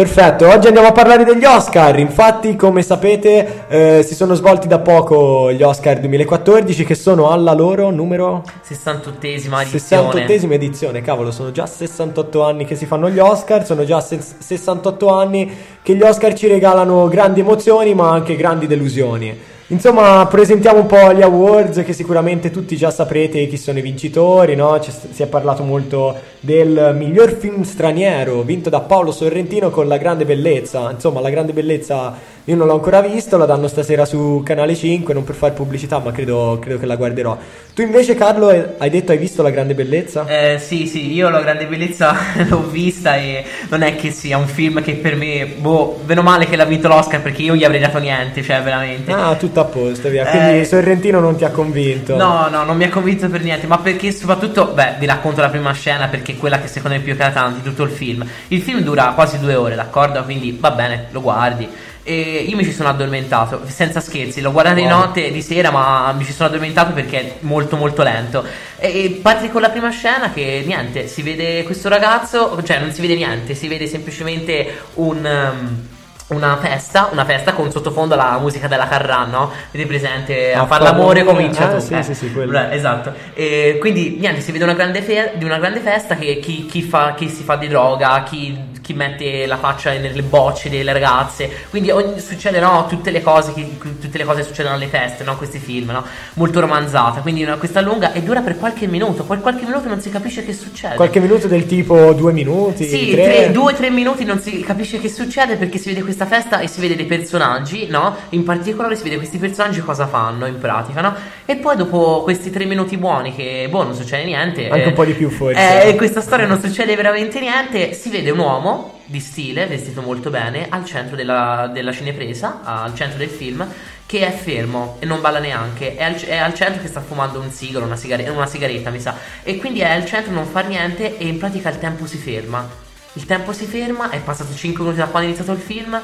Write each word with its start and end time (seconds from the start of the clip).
Perfetto, 0.00 0.48
oggi 0.48 0.66
andiamo 0.66 0.88
a 0.88 0.92
parlare 0.92 1.24
degli 1.24 1.44
Oscar. 1.44 1.98
Infatti, 1.98 2.56
come 2.56 2.80
sapete, 2.80 3.66
eh, 3.68 4.02
si 4.02 4.14
sono 4.14 4.32
svolti 4.32 4.66
da 4.66 4.78
poco 4.78 5.52
gli 5.52 5.60
Oscar 5.60 6.00
2014 6.00 6.84
che 6.84 6.94
sono 6.94 7.28
alla 7.28 7.52
loro 7.52 7.90
numero 7.90 8.42
68esima 8.66 9.60
edizione. 9.60 10.24
68esima 10.24 10.52
edizione, 10.52 11.02
cavolo, 11.02 11.30
sono 11.30 11.50
già 11.50 11.66
68 11.66 12.42
anni 12.42 12.64
che 12.64 12.76
si 12.76 12.86
fanno 12.86 13.10
gli 13.10 13.18
Oscar, 13.18 13.66
sono 13.66 13.84
già 13.84 14.00
68 14.00 15.08
anni 15.10 15.54
che 15.82 15.94
gli 15.94 16.00
Oscar 16.00 16.32
ci 16.32 16.46
regalano 16.46 17.06
grandi 17.06 17.40
emozioni, 17.40 17.92
ma 17.92 18.10
anche 18.10 18.36
grandi 18.36 18.66
delusioni. 18.66 19.38
Insomma, 19.70 20.26
presentiamo 20.26 20.80
un 20.80 20.86
po' 20.86 21.12
gli 21.12 21.22
awards 21.22 21.84
che 21.84 21.92
sicuramente 21.92 22.50
tutti 22.50 22.76
già 22.76 22.90
saprete 22.90 23.46
chi 23.46 23.56
sono 23.56 23.78
i 23.78 23.82
vincitori, 23.82 24.56
no? 24.56 24.76
C'è, 24.80 24.90
si 24.90 25.22
è 25.22 25.26
parlato 25.26 25.62
molto 25.62 26.12
del 26.40 26.94
miglior 26.96 27.36
film 27.36 27.62
straniero 27.62 28.40
vinto 28.42 28.70
da 28.70 28.80
Paolo 28.80 29.12
Sorrentino 29.12 29.70
con 29.70 29.86
La 29.86 29.98
Grande 29.98 30.24
Bellezza. 30.24 30.90
Insomma, 30.90 31.20
La 31.20 31.30
Grande 31.30 31.52
Bellezza 31.52 32.16
io 32.44 32.56
non 32.56 32.66
l'ho 32.66 32.72
ancora 32.72 33.00
visto, 33.02 33.36
la 33.36 33.44
danno 33.44 33.68
stasera 33.68 34.04
su 34.04 34.42
Canale 34.44 34.74
5, 34.74 35.12
non 35.14 35.22
per 35.22 35.34
fare 35.34 35.52
pubblicità, 35.52 35.98
ma 35.98 36.10
credo, 36.10 36.58
credo 36.60 36.80
che 36.80 36.86
la 36.86 36.96
guarderò. 36.96 37.36
Tu 37.74 37.82
invece, 37.82 38.14
Carlo, 38.14 38.48
hai 38.48 38.90
detto 38.90 39.12
hai 39.12 39.18
visto 39.18 39.42
La 39.42 39.50
Grande 39.50 39.74
Bellezza? 39.74 40.26
Eh, 40.26 40.58
sì, 40.58 40.86
sì, 40.86 41.12
io 41.12 41.28
La 41.28 41.42
Grande 41.42 41.66
Bellezza 41.66 42.16
l'ho 42.48 42.66
vista 42.68 43.16
e 43.16 43.44
non 43.68 43.82
è 43.82 43.94
che 43.94 44.10
sia 44.10 44.38
un 44.38 44.46
film 44.46 44.82
che 44.82 44.94
per 44.94 45.16
me, 45.16 45.46
boh, 45.46 46.00
meno 46.06 46.22
male 46.22 46.46
che 46.46 46.56
l'ha 46.56 46.64
vinto 46.64 46.88
l'Oscar 46.88 47.20
perché 47.20 47.42
io 47.42 47.54
gli 47.54 47.62
avrei 47.62 47.80
dato 47.80 47.98
niente, 47.98 48.42
cioè 48.42 48.62
veramente. 48.62 49.12
Ah, 49.12 49.36
tutto 49.36 49.60
a 49.60 49.64
posto, 49.66 50.08
via. 50.08 50.24
Quindi 50.26 50.60
eh, 50.60 50.64
Sorrentino 50.64 51.20
non 51.20 51.36
ti 51.36 51.44
ha 51.44 51.50
convinto. 51.50 52.16
No, 52.16 52.48
no, 52.48 52.64
non 52.64 52.76
mi 52.76 52.84
ha 52.84 52.90
convinto 52.90 53.28
per 53.28 53.42
niente, 53.42 53.66
ma 53.66 53.78
perché 53.78 54.10
soprattutto, 54.10 54.72
beh, 54.74 54.94
vi 54.98 55.06
racconto 55.06 55.40
la 55.40 55.50
prima 55.50 55.72
scena 55.72 56.08
perché 56.08 56.29
è 56.30 56.36
quella 56.36 56.60
che 56.60 56.68
secondo 56.68 56.96
me 56.96 57.02
è 57.02 57.04
più 57.04 57.12
eclatante 57.12 57.62
di 57.62 57.68
tutto 57.68 57.82
il 57.84 57.90
film. 57.90 58.26
Il 58.48 58.62
film 58.62 58.80
dura 58.80 59.12
quasi 59.14 59.38
due 59.38 59.54
ore, 59.54 59.74
d'accordo? 59.74 60.22
Quindi 60.24 60.56
va 60.58 60.70
bene, 60.70 61.06
lo 61.10 61.20
guardi 61.20 61.68
e 62.02 62.46
io 62.48 62.56
mi 62.56 62.64
ci 62.64 62.72
sono 62.72 62.88
addormentato, 62.88 63.62
senza 63.66 64.00
scherzi, 64.00 64.40
l'ho 64.40 64.52
guardato 64.52 64.80
wow. 64.80 64.84
di 64.84 64.90
notte, 64.90 65.30
di 65.30 65.42
sera, 65.42 65.70
ma 65.70 66.12
mi 66.12 66.24
ci 66.24 66.32
sono 66.32 66.48
addormentato 66.48 66.92
perché 66.92 67.20
è 67.20 67.34
molto 67.40 67.76
molto 67.76 68.02
lento. 68.02 68.44
E, 68.78 69.04
e 69.04 69.10
parte 69.22 69.50
con 69.50 69.60
la 69.60 69.68
prima 69.68 69.90
scena 69.90 70.32
che 70.32 70.62
niente, 70.66 71.06
si 71.06 71.22
vede 71.22 71.62
questo 71.62 71.88
ragazzo, 71.88 72.60
cioè 72.64 72.78
non 72.78 72.92
si 72.92 73.00
vede 73.00 73.14
niente, 73.14 73.54
si 73.54 73.68
vede 73.68 73.86
semplicemente 73.86 74.82
un... 74.94 75.24
Um, 75.24 75.98
una 76.30 76.56
festa, 76.56 77.08
una 77.12 77.24
festa 77.24 77.52
con 77.52 77.70
sottofondo 77.70 78.14
la 78.14 78.38
musica 78.40 78.68
della 78.68 78.86
Carran, 78.86 79.30
no? 79.30 79.50
Vedi 79.70 79.86
presente? 79.86 80.52
A, 80.52 80.62
a 80.62 80.66
far 80.66 80.82
l'amore 80.82 81.24
comincia 81.24 81.68
ah, 81.68 81.74
tu. 81.74 81.80
Sì, 81.80 81.94
eh. 81.94 82.02
sì, 82.02 82.14
sì, 82.14 82.32
quello. 82.32 82.58
Esatto. 82.70 83.12
E 83.34 83.78
quindi 83.80 84.16
niente, 84.18 84.40
si 84.40 84.52
vede 84.52 84.64
una 84.64 84.74
grande, 84.74 85.02
fe- 85.02 85.32
di 85.36 85.44
una 85.44 85.58
grande 85.58 85.80
festa 85.80 86.16
che 86.16 86.38
chi, 86.38 86.66
chi, 86.66 86.82
fa, 86.82 87.14
chi 87.14 87.28
si 87.28 87.42
fa 87.42 87.56
di 87.56 87.68
droga, 87.68 88.22
chi 88.22 88.69
chi 88.80 88.94
mette 88.94 89.46
la 89.46 89.56
faccia 89.56 89.90
nelle 89.92 90.22
bocce 90.22 90.68
delle 90.70 90.92
ragazze. 90.92 91.50
Quindi 91.70 91.90
ogni, 91.90 92.20
succede, 92.20 92.60
no? 92.60 92.86
Tutte 92.88 93.10
le 93.10 93.22
cose 93.22 93.52
che 93.52 93.78
tutte 94.00 94.18
le 94.18 94.24
cose 94.24 94.42
succedono 94.42 94.74
alle 94.74 94.86
feste, 94.86 95.24
no? 95.24 95.36
Questi 95.36 95.58
film, 95.58 95.90
no? 95.90 96.04
Molto 96.34 96.60
romanzata. 96.60 97.20
Quindi 97.20 97.44
no, 97.44 97.56
questa 97.58 97.80
lunga 97.80 98.12
e 98.12 98.22
dura 98.22 98.40
per 98.40 98.56
qualche 98.56 98.86
minuto. 98.86 99.24
Poi 99.24 99.40
qualche 99.40 99.64
minuto 99.64 99.88
non 99.88 100.00
si 100.00 100.10
capisce 100.10 100.44
che 100.44 100.52
succede. 100.52 100.96
Qualche 100.96 101.20
minuto 101.20 101.46
del 101.46 101.66
tipo 101.66 102.12
due 102.12 102.32
minuti? 102.32 102.86
Sì, 102.86 103.10
tre. 103.12 103.22
Tre, 103.22 103.50
due 103.52 103.74
tre 103.74 103.90
minuti 103.90 104.24
non 104.24 104.40
si 104.40 104.60
capisce 104.60 104.98
che 105.00 105.08
succede 105.08 105.56
perché 105.56 105.78
si 105.78 105.88
vede 105.88 106.02
questa 106.02 106.26
festa 106.26 106.60
e 106.60 106.66
si 106.66 106.80
vede 106.80 106.96
dei 106.96 107.06
personaggi, 107.06 107.86
no? 107.88 108.16
In 108.30 108.44
particolare 108.44 108.96
si 108.96 109.02
vede 109.04 109.16
questi 109.16 109.38
personaggi 109.38 109.80
cosa 109.80 110.06
fanno 110.06 110.46
in 110.46 110.58
pratica, 110.58 111.00
no? 111.00 111.14
E 111.44 111.56
poi 111.56 111.76
dopo 111.76 112.22
questi 112.22 112.50
tre 112.50 112.64
minuti 112.64 112.96
buoni 112.96 113.34
che, 113.34 113.66
boh, 113.70 113.84
non 113.84 113.94
succede 113.94 114.24
niente. 114.24 114.68
Anche 114.68 114.84
eh, 114.84 114.88
un 114.88 114.94
po' 114.94 115.04
di 115.04 115.12
più 115.12 115.30
forse. 115.30 115.88
Eh, 115.88 115.94
questa 115.96 116.20
storia 116.20 116.46
non 116.46 116.60
succede 116.60 116.94
veramente 116.96 117.40
niente. 117.40 117.92
Si 117.92 118.08
vede 118.10 118.30
un 118.30 118.38
uomo 118.38 118.79
di 119.04 119.20
stile, 119.20 119.66
vestito 119.66 120.02
molto 120.02 120.30
bene, 120.30 120.66
al 120.68 120.84
centro 120.84 121.16
della, 121.16 121.70
della 121.72 121.92
cinepresa, 121.92 122.60
al 122.62 122.94
centro 122.94 123.18
del 123.18 123.28
film, 123.28 123.66
che 124.06 124.26
è 124.26 124.32
fermo 124.32 124.96
e 124.98 125.06
non 125.06 125.20
balla 125.20 125.38
neanche, 125.38 125.96
è 125.96 126.04
al, 126.04 126.14
è 126.14 126.36
al 126.36 126.54
centro 126.54 126.82
che 126.82 126.88
sta 126.88 127.00
fumando 127.00 127.40
un 127.40 127.50
sigaro, 127.50 127.84
una, 127.84 127.96
sigare, 127.96 128.28
una 128.28 128.46
sigaretta 128.46 128.90
mi 128.90 129.00
sa, 129.00 129.16
e 129.42 129.56
quindi 129.56 129.80
è 129.80 129.90
al 129.90 130.06
centro, 130.06 130.32
non 130.32 130.46
fa 130.46 130.60
niente 130.60 131.16
e 131.16 131.26
in 131.26 131.38
pratica 131.38 131.70
il 131.70 131.78
tempo 131.78 132.06
si 132.06 132.16
ferma. 132.16 132.68
Il 133.14 133.26
tempo 133.26 133.52
si 133.52 133.66
ferma, 133.66 134.10
è 134.10 134.20
passato 134.20 134.54
5 134.54 134.82
minuti 134.82 135.00
da 135.00 135.08
quando 135.08 135.28
è 135.28 135.32
iniziato 135.32 135.52
il 135.58 135.64
film 135.64 136.00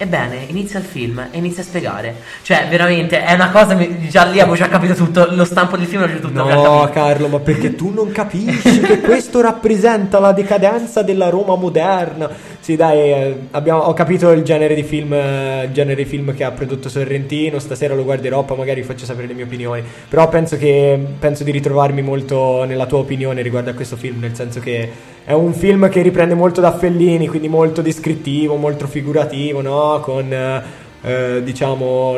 Ebbene, 0.00 0.44
inizia 0.46 0.78
il 0.78 0.84
film 0.84 1.26
e 1.28 1.38
inizia 1.38 1.64
a 1.64 1.66
spiegare. 1.66 2.14
Cioè, 2.42 2.68
veramente, 2.68 3.20
è 3.20 3.32
una 3.32 3.50
cosa. 3.50 3.76
Già 4.08 4.26
lì 4.26 4.38
avevo 4.38 4.54
già 4.54 4.68
capito 4.68 4.94
tutto. 4.94 5.26
Lo 5.32 5.44
stampo 5.44 5.76
del 5.76 5.86
film 5.86 6.06
già 6.06 6.14
tutto 6.18 6.44
No, 6.44 6.88
Carlo, 6.92 7.26
ma 7.26 7.40
perché 7.40 7.74
tu 7.74 7.92
non 7.92 8.12
capisci 8.12 8.78
che 8.78 9.00
questo 9.02 9.40
rappresenta 9.40 10.20
la 10.20 10.30
decadenza 10.30 11.02
della 11.02 11.30
Roma 11.30 11.56
moderna? 11.56 12.30
Sì, 12.60 12.76
dai, 12.76 12.98
eh, 12.98 13.38
abbiamo, 13.50 13.80
ho 13.80 13.92
capito 13.92 14.30
il 14.30 14.44
genere 14.44 14.76
di 14.76 14.84
film, 14.84 15.12
eh, 15.14 15.68
genere 15.72 16.04
di 16.04 16.08
film 16.08 16.32
che 16.32 16.44
ha 16.44 16.52
prodotto 16.52 16.88
Sorrentino. 16.88 17.58
Stasera 17.58 17.96
lo 17.96 18.04
guarderò, 18.04 18.44
poi 18.44 18.56
magari 18.56 18.82
vi 18.82 18.86
faccio 18.86 19.04
sapere 19.04 19.26
le 19.26 19.34
mie 19.34 19.44
opinioni. 19.44 19.82
Però 20.08 20.28
penso 20.28 20.56
che 20.56 20.96
penso 21.18 21.42
di 21.42 21.50
ritrovarmi 21.50 22.02
molto 22.02 22.62
nella 22.62 22.86
tua 22.86 22.98
opinione 22.98 23.42
riguardo 23.42 23.70
a 23.70 23.74
questo 23.74 23.96
film, 23.96 24.20
nel 24.20 24.36
senso 24.36 24.60
che 24.60 25.16
è 25.28 25.34
un 25.34 25.52
film 25.52 25.90
che 25.90 26.00
riprende 26.00 26.32
molto 26.32 26.62
da 26.62 26.74
Fellini, 26.74 27.28
quindi 27.28 27.48
molto 27.48 27.82
descrittivo, 27.82 28.56
molto 28.56 28.86
figurativo, 28.86 29.60
no? 29.60 30.00
Con 30.00 30.32
eh, 30.32 30.62
eh 31.02 31.42
diciamo 31.42 32.16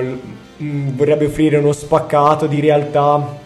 mm, 0.62 0.90
vorrebbe 0.90 1.26
offrire 1.26 1.56
uno 1.56 1.72
spaccato 1.72 2.46
di 2.46 2.60
realtà 2.60 3.36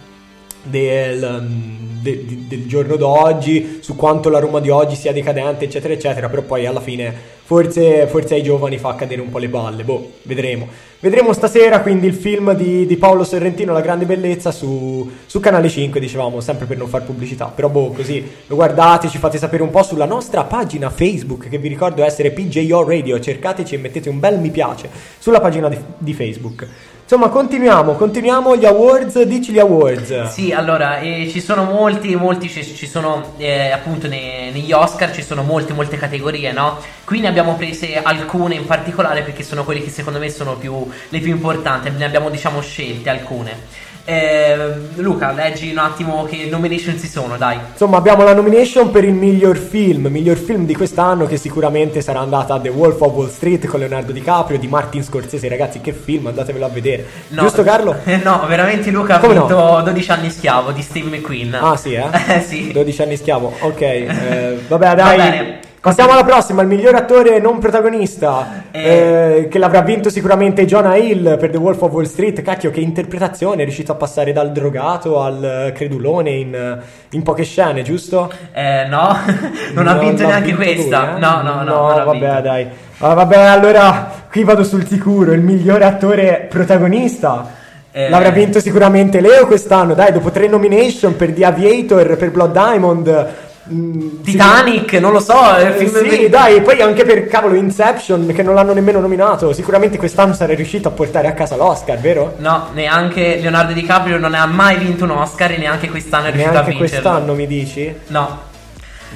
del, 0.63 1.47
mm, 1.49 1.94
de, 2.05 2.25
de, 2.25 2.45
del 2.47 2.67
giorno 2.67 2.97
d'oggi, 2.97 3.79
su 3.81 3.97
quanto 3.97 4.29
la 4.29 4.39
Roma 4.39 4.61
di 4.61 4.69
oggi 4.69 4.95
sia 4.95 5.13
decadente, 5.13 5.65
eccetera, 5.65 5.95
eccetera, 5.95 6.29
però 6.29 6.43
poi 6.43 6.67
alla 6.67 6.81
fine 6.81 7.13
forse, 7.43 8.07
forse 8.07 8.35
ai 8.35 8.43
giovani 8.43 8.79
fa 8.79 8.95
cadere 8.95 9.23
un 9.23 9.31
po' 9.31 9.39
le 9.39 9.49
balle, 9.49 9.83
boh, 9.83 10.13
vedremo. 10.23 10.69
Vedremo 11.01 11.35
stasera 11.35 11.81
quindi 11.81 12.07
il 12.07 12.15
film 12.15 12.55
di, 12.55 12.87
di 12.87 12.97
Paolo 12.97 13.25
Sorrentino, 13.25 13.73
La 13.73 13.81
grande 13.81 14.07
bellezza, 14.07 14.51
su, 14.51 15.11
su, 15.27 15.41
Canale 15.41 15.69
5, 15.69 16.01
dicevamo, 16.01 16.41
sempre 16.41 16.67
per 16.67 16.79
non 16.79 16.89
far 16.89 17.05
pubblicità, 17.05 17.47
però 17.47 17.69
boh, 17.69 17.91
così 17.91 18.27
lo 18.47 18.55
guardate, 18.55 19.09
ci 19.09 19.19
fate 19.19 19.37
sapere 19.37 19.63
un 19.63 19.71
po' 19.71 19.83
sulla 19.83 20.07
nostra 20.07 20.45
pagina 20.45 20.89
Facebook, 20.89 21.49
che 21.49 21.59
vi 21.59 21.69
ricordo 21.69 22.05
essere 22.05 22.31
PJO 22.31 22.87
Radio, 22.87 23.21
cercateci 23.21 23.75
e 23.75 23.79
mettete 23.79 24.09
un 24.09 24.19
bel 24.19 24.39
mi 24.39 24.51
piace 24.51 24.89
sulla 25.19 25.41
pagina 25.41 25.69
di, 25.69 25.79
di 25.99 26.15
Facebook. 26.15 26.67
Insomma, 27.05 27.29
continuiamo, 27.29 27.97
continuiamo 27.97 28.57
gli 28.57 28.65
awards, 28.65 29.21
dici 29.25 29.53
gli 29.53 29.59
awards. 29.59 30.31
Sì, 30.31 30.53
allora, 30.53 31.01
eh, 31.01 31.29
ci 31.31 31.43
sono 31.43 31.65
molti, 31.65 32.17
molti, 32.17 32.49
ci, 32.49 32.65
ci 32.65 32.87
sono 32.87 33.35
eh, 33.37 33.71
appunto 33.71 34.09
nei, 34.09 34.51
negli 34.51 34.73
Oscar, 34.73 35.13
ci 35.13 35.21
sono 35.21 35.43
molte, 35.43 35.75
molte 35.75 35.99
categorie, 35.99 36.51
no? 36.53 36.79
Qui 37.05 37.21
ne 37.21 37.29
abbiamo 37.29 37.57
prese 37.57 38.03
alcune 38.03 38.55
in 38.55 38.65
particolare 38.65 39.21
perché 39.21 39.43
sono 39.43 39.65
quelle 39.65 39.83
che 39.83 39.91
secondo 39.91 40.19
me 40.19 40.31
sono 40.31 40.57
più, 40.57 40.91
le 41.11 41.21
più 41.21 41.31
importanti, 41.31 41.91
ne 41.91 42.07
abbiamo 42.07 42.31
diciamo 42.31 42.63
scelte 42.63 43.11
alcune. 43.11 43.83
Eh, 44.07 44.57
Luca, 44.97 45.33
leggi 45.33 45.71
un 45.71 45.79
attimo 45.79 46.25
che 46.25 46.47
nomination 46.51 46.99
ci 46.99 47.09
sono, 47.09 47.39
dai. 47.39 47.59
Insomma, 47.73 47.97
abbiamo 47.97 48.23
la 48.23 48.35
nomination 48.35 48.91
per 48.91 49.05
il 49.05 49.15
miglior 49.15 49.57
film, 49.57 50.09
miglior 50.09 50.37
film 50.37 50.67
di 50.67 50.75
quest'anno 50.75 51.25
che 51.27 51.39
sicuramente 51.39 52.03
sarà 52.03 52.21
andata 52.21 52.55
a 52.55 52.61
The 52.61 52.69
Wolf 52.69 53.01
of 53.01 53.13
Wall 53.15 53.31
Street 53.31 53.67
con 53.67 53.81
Leonardo 53.81 54.13
DiCaprio 54.13 54.59
di 54.59 54.69
Martin 54.69 55.03
Scorsese. 55.03 55.49
Ragazzi, 55.49 55.81
che 55.81 55.93
film, 55.93 56.27
andatevelo 56.27 56.67
a 56.67 56.69
vedere. 56.69 57.07
No, 57.29 57.43
Giusto 57.43 57.63
Carlo? 57.63 57.97
no, 58.23 58.45
veramente 58.47 58.91
Luca 58.91 59.19
Come 59.19 59.37
ha 59.37 59.39
vinto 59.41 59.57
no? 59.57 59.83
12 59.83 60.11
anni 60.11 60.31
schiavo 60.31 60.73
di 60.73 60.83
Steve 60.83 61.17
McQueen. 61.17 61.55
Ah, 61.55 61.77
sì, 61.77 61.95
eh? 61.95 62.09
eh 62.29 62.41
sì. 62.47 62.73
12 62.73 63.03
anni 63.03 63.17
schiavo. 63.17 63.55
Ok, 63.61 63.81
eh, 63.81 64.59
vabbè, 64.69 64.95
dai. 64.95 65.17
Va 65.17 65.25
bene. 65.25 65.64
Passiamo 65.85 66.13
alla 66.13 66.25
prossima, 66.25 66.63
il 66.63 66.69
miglior 66.69 66.95
attore 66.95 67.39
non 67.41 67.59
protagonista, 67.59 68.63
eh. 68.71 69.41
Eh, 69.41 69.49
che 69.49 69.59
l'avrà 69.59 69.83
vinto 69.83 70.09
sicuramente 70.09 70.65
Jonah 70.65 70.97
Hill 70.97 71.37
per 71.37 71.51
The 71.51 71.59
Wolf 71.59 71.83
of 71.83 71.93
Wall 71.93 72.05
Street. 72.05 72.41
Cacchio, 72.41 72.71
che 72.71 72.81
interpretazione, 72.81 73.61
è 73.61 73.65
riuscito 73.65 73.93
a 73.93 73.95
passare 73.95 74.33
dal 74.33 74.51
drogato 74.51 75.21
al 75.21 75.73
credulone 75.75 76.31
in, 76.31 76.79
in 77.11 77.23
poche 77.23 77.45
scene, 77.45 77.83
giusto? 77.83 78.33
Eh, 78.55 78.87
no, 78.89 79.15
non 79.75 79.85
no, 79.85 79.91
ha 79.91 79.99
vinto 79.99 80.25
neanche 80.25 80.55
vinto 80.55 80.63
questa. 80.63 81.05
Lui, 81.05 81.17
eh? 81.17 81.19
No, 81.19 81.43
no, 81.43 81.63
no. 81.65 81.65
No, 81.65 82.05
vabbè, 82.07 82.19
vinto. 82.19 82.41
dai. 82.41 82.67
Ah, 83.01 83.13
vabbè, 83.13 83.37
allora 83.37 84.11
qui 84.31 84.43
vado 84.43 84.65
sul 84.65 84.87
sicuro, 84.87 85.33
il 85.33 85.43
migliore 85.43 85.85
attore 85.85 86.47
protagonista. 86.49 87.61
Eh. 87.97 88.09
L'avrà 88.09 88.31
vinto 88.31 88.59
sicuramente 88.59 89.21
Leo 89.21 89.47
quest'anno, 89.47 89.93
dai, 89.93 90.13
dopo 90.13 90.31
tre 90.31 90.49
nomination 90.49 91.15
per 91.15 91.33
The 91.33 91.45
Aviator, 91.45 92.17
per 92.17 92.31
Blood 92.31 92.53
Diamond, 92.53 93.29
Titanic, 93.67 94.91
sì. 94.91 95.01
non 95.01 95.13
lo 95.13 95.21
so. 95.21 95.57
Eh, 95.57 95.73
film 95.73 96.09
sì, 96.09 96.19
di... 96.19 96.29
dai, 96.29 96.61
poi 96.61 96.81
anche 96.83 97.05
per 97.05 97.27
cavolo 97.27 97.55
Inception, 97.55 98.33
che 98.35 98.43
non 98.43 98.55
l'hanno 98.55 98.75
nemmeno 98.75 99.01
nominato. 99.01 99.53
Sicuramente 99.53 99.97
quest'anno 99.97 100.35
sarei 100.35 100.57
riuscito 100.57 100.89
a 100.89 100.91
portare 100.91 101.29
a 101.29 101.33
casa 101.33 101.57
l'Oscar, 101.57 101.99
vero? 101.99 102.35
No, 102.39 102.69
neanche 102.75 103.39
Leonardo 103.41 103.73
DiCaprio 103.73 104.19
non 104.19 104.35
ha 104.35 104.47
mai 104.47 104.77
vinto 104.77 105.05
un 105.05 105.11
Oscar 105.11 105.53
e 105.53 105.57
neanche 105.57 105.89
quest'anno 105.89 106.27
è 106.27 106.31
riuscito 106.31 106.53
neanche 106.53 106.71
a 106.71 106.75
vincere. 106.75 107.01
quest'anno 107.01 107.35
mi 107.35 107.47
dici? 107.47 107.95
No. 108.09 108.53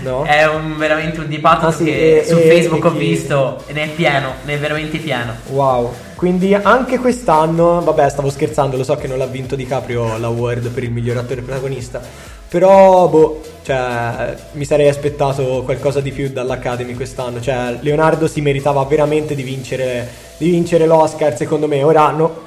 No. 0.03 0.25
È 0.25 0.47
un, 0.47 0.77
veramente 0.77 1.21
un 1.21 1.29
dibattito 1.29 1.67
Ah, 1.67 1.73
sì, 1.73 1.85
che 1.85 2.19
e- 2.21 2.25
su 2.25 2.37
e- 2.37 2.41
Facebook 2.43 2.85
e 2.85 2.87
ho 2.87 2.91
visto 2.91 3.63
e 3.67 3.73
ne 3.73 3.85
è 3.85 3.89
pieno, 3.89 4.35
ne 4.45 4.55
è 4.55 4.59
veramente 4.59 4.99
pieno. 4.99 5.35
Wow. 5.49 5.93
Quindi 6.15 6.53
anche 6.55 6.99
quest'anno, 6.99 7.81
vabbè, 7.81 8.09
stavo 8.09 8.29
scherzando, 8.31 8.77
lo 8.77 8.85
so 8.85 8.97
che 8.97 9.07
non 9.07 9.19
l'ha 9.19 9.27
vinto 9.27 9.55
DiCaprio 9.55 10.19
l'award 10.19 10.69
per 10.71 10.83
il 10.83 10.91
miglior 10.91 11.17
attore 11.19 11.43
protagonista, 11.43 12.01
però 12.49 13.07
boh, 13.07 13.41
cioè, 13.63 14.35
mi 14.53 14.65
sarei 14.65 14.89
aspettato 14.89 15.63
qualcosa 15.65 16.01
di 16.01 16.11
più 16.11 16.31
dall'Academy 16.31 16.95
quest'anno, 16.95 17.41
cioè 17.41 17.77
Leonardo 17.81 18.27
si 18.27 18.41
meritava 18.41 18.83
veramente 18.85 19.35
di 19.35 19.43
vincere, 19.43 20.09
di 20.39 20.51
vincere 20.51 20.87
l'Oscar, 20.87 21.37
secondo 21.37 21.69
me. 21.69 21.83
Ora 21.83 22.11
no, 22.11 22.47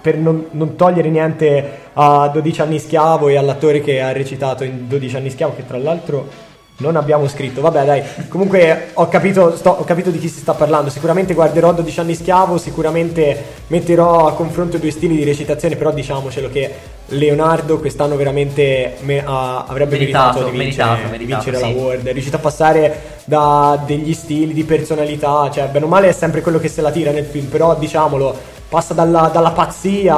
per 0.00 0.16
non, 0.16 0.46
non 0.52 0.76
togliere 0.76 1.08
niente 1.10 1.80
a 1.92 2.28
12 2.28 2.60
anni 2.60 2.78
schiavo 2.78 3.28
e 3.28 3.36
all'attore 3.36 3.80
che 3.80 4.00
ha 4.00 4.12
recitato 4.12 4.64
in 4.64 4.88
12 4.88 5.16
anni 5.16 5.30
schiavo, 5.30 5.54
che 5.54 5.66
tra 5.66 5.78
l'altro 5.78 6.50
non 6.78 6.96
abbiamo 6.96 7.28
scritto. 7.28 7.60
Vabbè, 7.60 7.84
dai, 7.84 8.02
comunque 8.28 8.88
ho 8.94 9.08
capito, 9.08 9.56
sto- 9.56 9.70
ho 9.78 9.84
capito 9.84 10.10
di 10.10 10.18
chi 10.18 10.28
si 10.28 10.40
sta 10.40 10.52
parlando. 10.54 10.90
Sicuramente 10.90 11.34
guarderò 11.34 11.72
12 11.72 12.00
anni 12.00 12.14
schiavo, 12.14 12.58
sicuramente 12.58 13.44
metterò 13.68 14.26
a 14.26 14.32
confronto 14.34 14.78
due 14.78 14.90
stili 14.90 15.16
di 15.16 15.24
recitazione, 15.24 15.76
però 15.76 15.92
diciamocelo 15.92 16.48
che 16.50 16.70
Leonardo 17.08 17.78
quest'anno 17.78 18.16
veramente 18.16 18.94
me- 19.00 19.22
ha- 19.24 19.64
avrebbe 19.66 19.96
meritato, 19.98 20.40
Meritato, 20.40 20.50
di 20.50 20.58
vincere, 20.58 20.88
meritato, 20.88 21.10
meritato, 21.10 21.44
vincere 21.44 21.56
sì. 21.56 21.74
l'award. 21.78 22.06
È 22.06 22.12
riuscito 22.12 22.36
a 22.36 22.40
passare 22.40 23.00
da 23.24 23.80
degli 23.86 24.12
stili 24.14 24.52
di 24.52 24.64
personalità, 24.64 25.50
cioè 25.52 25.68
bene 25.68 25.84
o 25.84 25.88
male 25.88 26.08
è 26.08 26.12
sempre 26.12 26.40
quello 26.40 26.58
che 26.58 26.68
se 26.68 26.80
la 26.80 26.90
tira 26.90 27.10
nel 27.12 27.24
film, 27.26 27.46
però 27.46 27.76
diciamolo, 27.76 28.34
passa 28.72 28.94
dalla, 28.94 29.28
dalla 29.30 29.50
pazzia, 29.50 30.16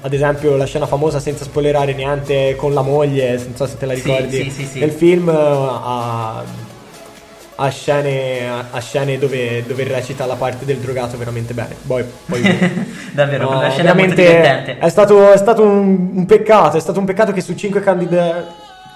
ad 0.00 0.12
esempio 0.12 0.56
la 0.56 0.64
scena 0.64 0.84
famosa 0.84 1.20
senza 1.20 1.44
spoilerare 1.44 1.94
niente 1.94 2.56
con 2.56 2.74
la 2.74 2.82
moglie, 2.82 3.36
non 3.36 3.54
so 3.54 3.66
se 3.68 3.76
te 3.78 3.86
la 3.86 3.92
ricordi, 3.94 4.42
sì, 4.42 4.50
sì, 4.50 4.64
sì. 4.64 4.78
nel 4.80 4.90
film 4.90 5.28
eh, 5.28 5.32
a, 5.32 6.42
a 7.54 7.68
scene, 7.68 8.48
a- 8.72 8.80
scene 8.80 9.16
dove, 9.16 9.62
dove 9.64 9.84
recita 9.84 10.26
la 10.26 10.34
parte 10.34 10.64
del 10.64 10.78
drogato 10.78 11.16
veramente 11.16 11.54
bene. 11.54 11.76
Poi, 11.86 12.04
poi 12.26 12.42
Davvero, 13.14 13.48
No, 13.48 13.60
scena 13.70 13.94
molto 13.94 14.12
veramente 14.12 14.24
divertente. 14.26 14.78
è 14.78 14.88
stato, 14.88 15.30
è 15.30 15.36
stato 15.36 15.62
un, 15.62 16.10
un 16.14 16.26
peccato, 16.26 16.76
è 16.76 16.80
stato 16.80 16.98
un 16.98 17.04
peccato 17.04 17.30
che 17.30 17.42
su 17.42 17.54
cinque, 17.54 17.80
candida- 17.80 18.44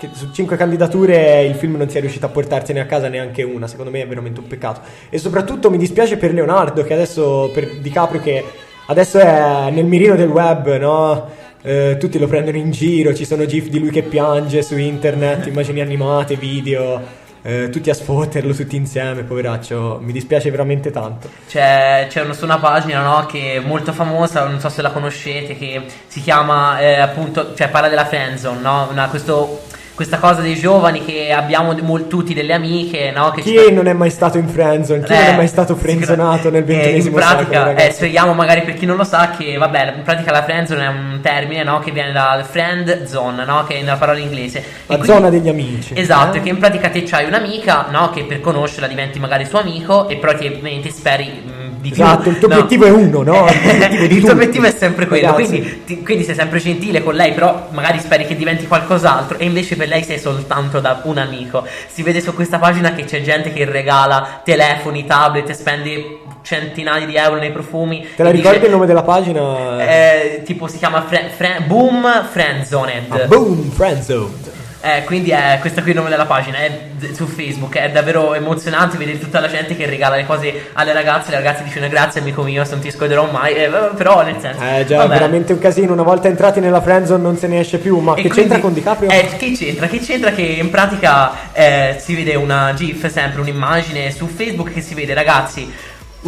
che 0.01 0.09
su 0.13 0.31
cinque 0.33 0.57
candidature 0.57 1.45
il 1.45 1.55
film 1.55 1.77
non 1.77 1.89
sia 1.89 2.01
riuscito 2.01 2.27
a 2.27 2.31
portarsene 2.31 2.81
a 2.81 2.87
casa 2.87 3.07
neanche 3.07 3.45
una, 3.45 3.69
secondo 3.69 3.93
me 3.93 4.03
è 4.03 4.09
veramente 4.09 4.41
un 4.41 4.49
peccato. 4.49 4.81
E 5.09 5.19
soprattutto 5.19 5.71
mi 5.71 5.79
dispiace 5.79 6.17
per 6.17 6.33
Leonardo, 6.33 6.83
che 6.83 6.95
adesso, 6.95 7.49
per 7.55 7.77
DiCaprio 7.79 8.21
che 8.21 8.45
adesso 8.89 9.19
è 9.19 9.71
nel 9.71 9.85
mirino 9.87 10.15
del 10.17 10.29
web, 10.29 10.77
no? 10.77 11.29
Eh, 11.63 11.97
tutti 11.99 12.19
lo 12.19 12.27
prendono 12.27 12.57
in 12.57 12.71
giro, 12.71 13.15
ci 13.15 13.25
sono 13.25 13.45
gif 13.47 13.69
di 13.69 13.79
lui 13.79 13.91
che 13.91 14.03
piange 14.03 14.63
su 14.63 14.77
internet, 14.77 15.47
immagini 15.47 15.81
animate, 15.81 16.37
video, 16.37 17.01
eh, 17.43 17.69
tutti 17.71 17.91
a 17.91 17.95
sfotterlo 17.95 18.55
tutti 18.55 18.77
insieme, 18.77 19.23
poveraccio, 19.23 19.99
mi 20.03 20.13
dispiace 20.13 20.51
veramente 20.51 20.91
tanto. 20.91 21.29
C'è, 21.49 22.07
c'è 22.09 22.23
una, 22.23 22.37
una 22.43 22.59
pagina 22.59 23.03
no, 23.03 23.27
che 23.27 23.55
è 23.55 23.61
molto 23.61 23.93
famosa, 23.93 24.47
non 24.47 24.61
so 24.61 24.69
se 24.69 24.83
la 24.83 24.91
conoscete, 24.91 25.57
che 25.57 25.83
si 26.07 26.21
chiama 26.21 26.81
eh, 26.81 26.99
appunto, 27.01 27.55
cioè 27.55 27.69
parla 27.69 27.89
della 27.89 28.07
friendzone, 28.07 28.61
no? 28.61 28.89
Una- 28.91 29.09
questo- 29.09 29.63
questa 29.99 30.19
cosa 30.19 30.43
dei 30.43 30.55
giovani 30.55 31.05
che 31.05 31.33
abbiamo 31.33 31.75
mol- 31.83 32.07
tutti 32.07 32.33
delle 32.33 32.53
amiche, 32.53 33.11
no? 33.11 33.33
Che 33.33 33.43
ci- 33.43 33.53
Chi 33.53 33.73
non 33.73 33.89
è 33.89 33.93
mai 33.95 34.11
stato 34.11 34.39
in 34.39 34.47
friendzone? 34.47 35.03
Chi 35.03 35.13
non 35.13 35.23
è 35.23 35.35
mai 35.35 35.49
stato 35.49 35.75
friendzonato 35.75 36.51
nel 36.51 36.63
Eh, 36.71 36.95
XXI 37.01 37.07
in 37.09 37.13
pratica, 37.13 37.67
secolo? 37.67 37.79
eh, 37.85 37.91
spieghiamo 37.91 38.33
magari 38.33 38.63
per 38.63 38.75
chi 38.75 38.87
non 38.87 38.97
lo 38.97 39.03
sa 39.03 39.31
che, 39.37 39.57
vabbè, 39.57 39.95
in 39.97 40.03
pratica 40.05 40.31
la 40.31 40.45
friendzone 40.45 40.85
è 40.85 40.87
un 40.87 41.19
termine, 41.21 41.65
no? 41.65 41.81
Che 41.81 41.91
viene 41.91 42.13
dal 42.13 42.45
friend 42.45 43.07
zone, 43.07 43.45
no? 43.45 43.65
Che 43.67 43.75
è 43.77 43.83
una 43.83 43.97
parola 43.97 44.21
inglese. 44.21 44.63
La 44.87 44.95
quindi- 44.95 45.07
zona 45.09 45.31
degli 45.31 45.49
amici. 45.49 45.95
Esatto, 45.97 46.37
Eh? 46.37 46.43
che 46.43 46.49
in 46.51 46.59
pratica 46.59 46.91
te 46.91 47.03
c'hai 47.03 47.25
un'amica, 47.25 47.87
no? 47.91 48.11
Che 48.11 48.23
per 48.23 48.41
conoscerla 48.41 48.87
diventi 48.87 49.19
magari 49.19 49.47
suo 49.47 49.59
amico 49.59 50.09
e 50.09 50.17
però 50.19 50.33
ti 50.39 50.47
ovviamente 50.47 50.91
speri 50.91 51.48
di 51.81 51.91
più. 51.91 52.03
Esatto, 52.03 52.29
il 52.29 52.39
tuo 52.39 52.49
no? 52.49 52.55
obiettivo 52.55 52.85
è 52.87 52.91
uno, 52.91 53.23
no? 53.23 53.45
L'obiettivo 53.47 54.05
il 54.15 54.21
tuo 54.21 54.31
obiettivo 54.33 54.67
è 54.67 54.71
sempre 54.77 55.07
quello, 55.07 55.33
quindi, 55.35 55.83
ti- 55.85 56.03
quindi 56.03 56.25
sei 56.25 56.35
sempre 56.35 56.59
gentile 56.59 57.03
con 57.03 57.15
lei, 57.15 57.33
però 57.33 57.69
magari 57.71 57.99
speri 58.01 58.27
che 58.27 58.37
diventi 58.37 58.67
qualcos'altro 58.67 59.39
e 59.39 59.45
invece 59.45 59.77
per 59.77 59.89
lei 59.89 60.03
sei 60.03 60.19
soltanto 60.19 60.81
da 60.81 61.01
un 61.05 61.19
amico. 61.19 61.67
Si 61.87 62.03
vede 62.03 62.21
su 62.21 62.35
questa 62.35 62.59
pagina 62.59 62.93
che 62.93 63.05
c'è 63.05 63.23
gente 63.23 63.53
che 63.53 63.65
regala 63.65 64.41
telefoni, 64.45 65.05
tablet, 65.07 65.51
spende 65.53 66.19
centinaia 66.43 67.05
di 67.07 67.15
euro 67.17 67.37
nei 67.39 67.51
profumi. 67.53 68.07
Te 68.17 68.23
la 68.23 68.31
ricordi 68.31 68.57
dice- 68.59 68.67
il 68.71 68.73
nome 68.75 68.87
della 68.87 69.03
pagina? 69.03 69.85
eh, 69.87 70.43
tipo 70.45 70.67
si 70.67 70.79
chiama 70.79 71.03
Fre- 71.03 71.31
Fre- 71.37 71.63
Boom 71.67 72.27
Friendzoned. 72.31 73.11
Ah, 73.11 73.27
boom, 73.27 73.71
friendzone. 73.71 74.57
Eh, 74.81 75.03
quindi 75.05 75.31
è 75.31 75.59
questo 75.61 75.81
qui 75.81 75.91
è 75.91 75.93
il 75.93 75.99
nome 75.99 76.09
della 76.11 76.27
pagina, 76.27 76.59
è 76.59 76.71
d- 76.93 77.11
su 77.13 77.27
Facebook, 77.27 77.77
è 77.77 77.91
davvero 77.91 78.33
emozionante 78.35 78.97
vedere 78.97 79.19
tutta 79.19 79.41
la 79.41 79.49
gente 79.49 79.75
che 79.77 79.87
regala 79.87 80.15
le 80.15 80.25
cose 80.25 80.69
alle 80.75 80.93
ragazze, 80.93 81.31
le 81.31 81.37
ragazze 81.37 81.65
dicono 81.65 81.89
grazie 81.89 82.21
amico 82.21 82.43
mio, 82.45 82.65
non 82.71 82.79
ti 82.79 82.89
scorderò 82.91 83.29
mai, 83.29 83.55
eh, 83.55 83.69
però 83.97 84.23
nel 84.23 84.37
senso... 84.41 84.61
Eh 84.63 84.85
già, 84.87 84.99
vabbè. 84.99 85.15
è 85.15 85.19
veramente 85.19 85.53
un 85.53 85.59
casino. 85.59 85.93
Una 85.93 86.05
volta 86.05 86.29
entrati 86.29 86.61
nella 86.61 86.81
friendzone 86.81 87.21
non 87.21 87.37
se 87.37 87.49
ne 87.49 87.59
esce 87.59 87.79
più. 87.79 87.99
Ma 87.99 88.13
E 88.13 88.23
che 88.23 88.29
quindi- 88.29 88.39
c'entra 88.41 88.59
con 88.61 88.73
DiCaprio? 88.73 89.11
Eh, 89.11 89.31
che 89.37 89.51
c'entra? 89.53 89.89
Che 89.89 89.99
c'entra 89.99 90.31
che 90.31 90.43
in 90.43 90.71
pratica 90.71 91.33
eh, 91.53 91.97
si 91.99 92.15
vede 92.15 92.37
una 92.37 92.73
GIF, 92.73 93.09
sempre 93.11 93.41
un'immagine 93.41 94.13
su 94.13 94.29
Facebook 94.29 94.73
che 94.73 94.81
si 94.81 94.95
vede 94.95 95.13
ragazzi, 95.13 95.73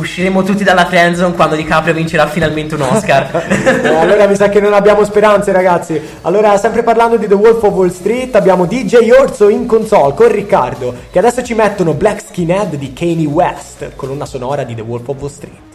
usciremo 0.01 0.43
tutti 0.43 0.65
dalla 0.65 0.87
friendzone 0.87 1.35
quando 1.35 1.55
DiCaprio 1.55 1.95
vincerà 1.95 2.27
finalmente 2.27 2.75
un 2.75 2.83
Oscar. 2.83 3.59
Eh, 3.81 3.95
allora 3.95 4.27
mi 4.27 4.35
sa 4.35 4.49
che 4.49 4.61
non 4.61 4.73
abbiamo 4.73 5.05
speranze, 5.05 5.53
ragazzi. 5.53 6.01
Allora, 6.23 6.57
sempre 6.57 6.83
parlando 6.83 7.17
di 7.17 7.27
The 7.27 7.35
Wolf 7.35 7.63
of 7.63 7.73
Wall 7.73 7.91
Street, 7.91 8.35
abbiamo 8.35 8.67
DJ 8.67 9.11
Orso 9.11 9.49
in 9.49 9.67
console 9.67 10.15
con 10.15 10.31
Riccardo, 10.31 10.95
che 11.11 11.19
adesso 11.19 11.43
ci 11.43 11.55
mettono 11.55 11.95
Black 11.95 12.23
Skinhead 12.29 12.75
di 12.77 12.93
Kanye 12.93 13.27
West, 13.27 13.93
colonna 13.97 14.27
sonora 14.27 14.65
di 14.65 14.75
The 14.75 14.83
Wolf 14.83 15.09
of 15.09 15.17
Wall 15.19 15.31
Street. 15.31 15.70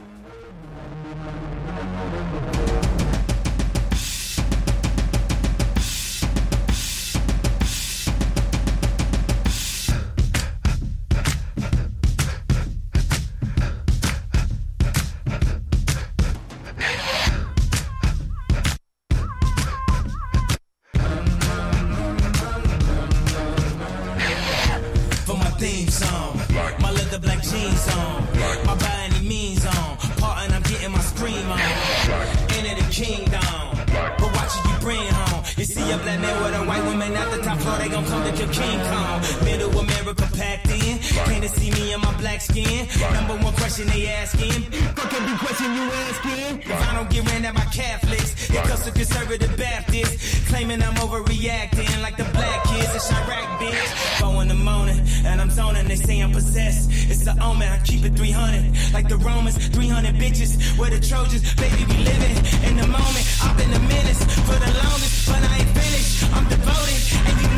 Skin. 42.84 43.14
Number 43.14 43.36
one 43.44 43.54
question 43.54 43.88
they 43.88 44.08
asking. 44.08 44.62
Fuck 44.96 45.14
every 45.14 45.38
question 45.38 45.74
you 45.74 45.84
asking. 46.08 46.60
If 46.60 46.90
I 46.90 46.96
don't 46.96 47.10
get 47.10 47.30
ran 47.30 47.46
at 47.46 47.56
by 47.56 47.66
Catholics, 47.66 48.50
it 48.50 48.64
comes 48.64 48.84
to 48.84 48.92
conservative 48.92 49.56
Baptists. 49.58 50.48
Claiming 50.50 50.82
I'm 50.82 50.96
overreacting 50.96 52.02
like 52.02 52.18
the 52.18 52.26
black 52.34 52.64
kids 52.66 52.94
in 52.94 53.02
Chirac, 53.02 53.48
bitch. 53.60 54.20
Four 54.20 54.42
in 54.42 54.48
the 54.48 54.56
morning, 54.56 55.00
and 55.26 55.42
I'm 55.42 55.50
zoning, 55.50 55.88
they 55.88 55.96
say 55.96 56.20
I'm 56.20 56.32
possessed. 56.32 56.90
It's 57.10 57.24
the 57.24 57.36
omen, 57.44 57.72
I 57.72 57.80
keep 57.80 58.04
it 58.06 58.16
300. 58.16 58.94
Like 58.94 59.08
the 59.08 59.18
Romans, 59.18 59.58
300 59.70 60.16
bitches. 60.16 60.78
Where 60.78 60.90
the 60.90 61.00
Trojans, 61.00 61.44
baby, 61.56 61.84
we 61.90 61.98
living 62.04 62.38
in 62.68 62.78
the 62.78 62.88
moment. 62.88 63.26
I've 63.44 63.58
been 63.58 63.74
a 63.74 63.80
menace 63.80 64.24
for 64.48 64.58
the 64.58 64.72
longest, 64.84 65.28
but 65.28 65.42
I 65.42 65.58
ain't 65.60 65.70
finished. 65.70 66.34
I'm 66.34 66.48
devoted, 66.50 67.02
and 67.28 67.36
you 67.42 67.55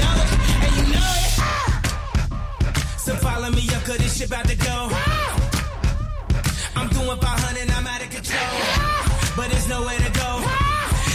So 3.08 3.16
follow 3.16 3.50
me 3.52 3.64
up, 3.74 3.86
cause 3.86 4.00
this 4.00 4.18
shit 4.18 4.28
about 4.28 4.50
to 4.50 4.56
go. 4.58 4.90
I'm 6.76 6.90
doing 6.90 7.18
500, 7.18 7.72
I'm 7.72 7.88
out 7.88 8.04
of 8.04 8.10
control. 8.10 8.60
But 9.38 9.50
there's 9.50 9.70
nowhere 9.70 9.98
to 9.98 10.12
go, 10.12 10.44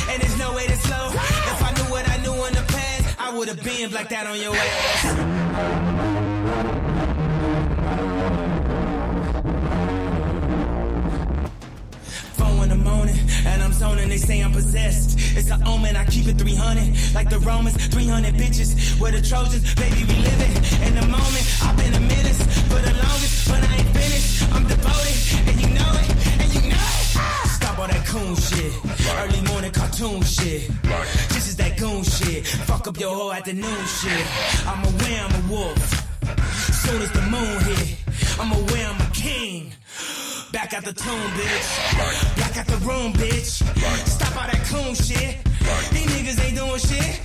and 0.09 0.23
there's 0.23 0.39
no 0.39 0.55
way 0.55 0.67
to 0.69 0.77
slow. 0.77 1.11
If 1.13 1.63
I 1.63 1.71
knew 1.77 1.91
what 1.93 2.09
I 2.09 2.17
knew 2.23 2.33
in 2.47 2.55
the 2.55 2.65
past, 2.67 3.21
I 3.21 3.37
would 3.37 3.47
have 3.49 3.63
been 3.63 3.91
like 3.91 4.09
that 4.09 4.27
on 4.27 4.41
your 4.41 4.57
ass. 4.57 5.53
And 13.45 13.63
I'm 13.63 13.73
zoning, 13.73 14.09
they 14.09 14.17
say 14.17 14.41
I'm 14.41 14.53
possessed. 14.53 15.19
It's 15.37 15.51
an 15.51 15.67
omen, 15.67 15.97
I 15.97 16.07
keep 16.07 16.27
it 16.27 16.39
300. 16.39 17.15
Like 17.15 17.29
the 17.29 17.41
Romans, 17.41 17.77
300 17.89 18.35
bitches. 18.35 18.99
Where 19.01 19.13
the 19.13 19.21
Trojans, 19.21 19.75
baby, 19.75 20.05
we 20.05 20.15
living 20.15 20.53
Fuck 32.83 32.97
up 32.97 33.01
your 33.01 33.15
whole 33.15 33.33
afternoon 33.33 33.87
shit. 33.87 34.27
I'm 34.67 34.83
aware 34.83 35.23
I'm 35.23 35.45
a 35.45 35.53
wolf. 35.53 35.79
soon 36.83 37.01
as 37.01 37.13
the 37.13 37.23
moon 37.31 37.61
hit. 37.63 37.97
I'm 38.41 38.51
aware 38.51 38.89
I'm 38.89 39.01
a 39.01 39.11
king. 39.15 39.73
Back 40.51 40.75
out 40.75 40.85
the 40.85 40.93
tomb, 40.93 41.31
bitch. 41.39 42.37
Back 42.37 42.57
out 42.57 42.67
the 42.67 42.79
room, 42.79 43.13
bitch. 43.13 43.63
Stop 44.09 44.35
all 44.35 44.51
that 44.51 44.67
coon 44.67 44.97
shit. 44.97 45.39
These 45.93 46.09
niggas 46.11 46.45
ain't 46.45 46.57
doing 46.57 46.81
shit. 46.81 47.21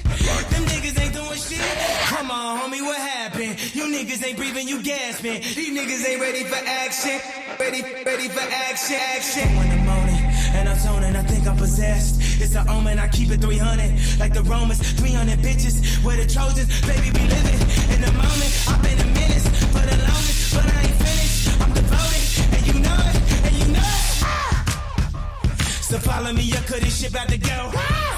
Them 0.52 0.64
niggas 0.70 1.02
ain't 1.02 1.16
doing 1.16 1.40
shit. 1.40 1.78
Come 2.06 2.30
on, 2.30 2.60
homie, 2.60 2.84
what 2.84 3.00
happened? 3.00 3.58
You 3.74 3.86
niggas 3.86 4.24
ain't 4.24 4.38
breathing, 4.38 4.68
you 4.68 4.84
gasping. 4.84 5.42
These 5.42 5.74
niggas 5.76 6.08
ain't 6.08 6.22
ready 6.22 6.44
for 6.44 6.62
action. 6.68 7.20
Ready, 7.60 7.82
ready 8.06 8.30
for 8.30 8.42
action, 8.42 8.98
action. 9.18 10.26
In 10.48 10.54
the 10.54 10.56
morning, 10.56 10.56
and 10.56 10.70
I'm 10.70 10.77
zoning, 10.77 11.16
I 11.16 11.24
think 11.24 11.48
I'm 11.48 11.58
possessed. 11.58 12.42
It's 12.42 12.56
an 12.56 12.70
omen, 12.70 13.00
I 13.00 13.08
keep 13.08 13.32
it 13.32 13.42
300. 13.42 14.20
Like 14.20 14.34
the 14.34 14.44
Romans, 14.44 14.80
300 14.94 15.39
bitches. 15.39 16.04
Where 16.04 16.18
the 16.18 16.27
Trojans, 16.27 16.68
baby, 16.86 17.12
be 17.12 17.24
living. 17.27 17.60
In 17.94 18.01
the 18.01 18.12
moment, 18.13 18.51
I've 18.68 18.82
been 18.82 19.00
a 19.00 19.06
menace 19.06 19.48
for 19.74 19.84
the 19.84 19.98
longest, 19.98 20.56
but 20.56 20.66
I 20.66 20.82
ain't 20.82 20.98
finished. 21.04 21.62
I'm 21.62 21.74
devoted, 21.74 22.24
and 22.56 22.68
you 22.68 22.80
know 22.80 23.00
it, 23.10 23.18
and 23.46 23.56
you 23.56 23.68
know 23.74 23.80
it. 23.80 24.24
Ah! 24.24 24.63
So 25.82 25.98
follow 26.00 26.32
me 26.34 26.51
up, 26.54 26.66
cause 26.66 26.82
this 26.82 27.00
shit 27.00 27.12
about 27.12 27.30
to 27.30 27.38
go. 27.38 27.72
Ah! 27.74 28.16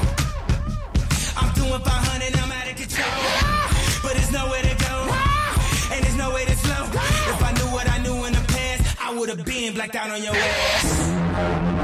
I'm 1.38 1.54
doing 1.54 1.82
500, 1.82 2.38
I'm 2.38 2.52
out 2.52 2.70
of 2.70 2.76
control. 2.76 3.08
Ah! 3.08 4.02
But 4.04 4.14
there's 4.14 4.32
nowhere 4.32 4.62
to 4.64 4.76
go, 4.76 4.96
and 5.94 6.04
there's 6.04 6.18
no 6.18 6.34
way 6.34 6.46
to 6.46 6.56
slow. 6.56 6.84
If 6.86 7.44
I 7.44 7.52
knew 7.54 7.70
what 7.72 7.90
I 7.90 7.98
knew 8.00 8.26
in 8.26 8.34
the 8.34 8.46
past, 8.54 9.02
I 9.02 9.14
would 9.18 9.30
have 9.30 9.46
been 9.46 9.74
blacked 9.74 9.96
out 9.96 10.10
on 10.10 10.22
your 10.24 10.36
ass. 10.36 11.79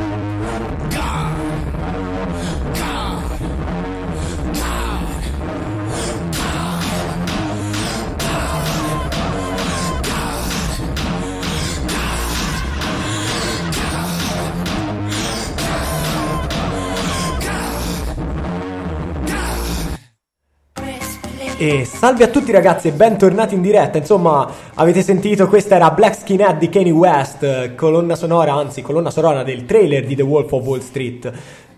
E 21.57 21.85
salve 21.85 22.25
a 22.25 22.27
tutti 22.27 22.51
ragazzi 22.51 22.89
e 22.89 22.91
bentornati 22.91 23.55
in 23.55 23.61
diretta. 23.61 23.97
Insomma, 23.97 24.45
avete 24.73 25.01
sentito, 25.01 25.47
questa 25.47 25.75
era 25.75 25.89
Black 25.91 26.15
Skinhead 26.15 26.57
di 26.57 26.67
Kanye 26.67 26.91
West, 26.91 27.43
eh, 27.43 27.75
colonna 27.75 28.17
sonora, 28.17 28.55
anzi 28.55 28.81
colonna 28.81 29.09
sonora 29.09 29.41
del 29.41 29.63
trailer 29.63 30.05
di 30.05 30.15
The 30.15 30.21
Wolf 30.21 30.51
of 30.51 30.65
Wall 30.65 30.81
Street. 30.81 31.31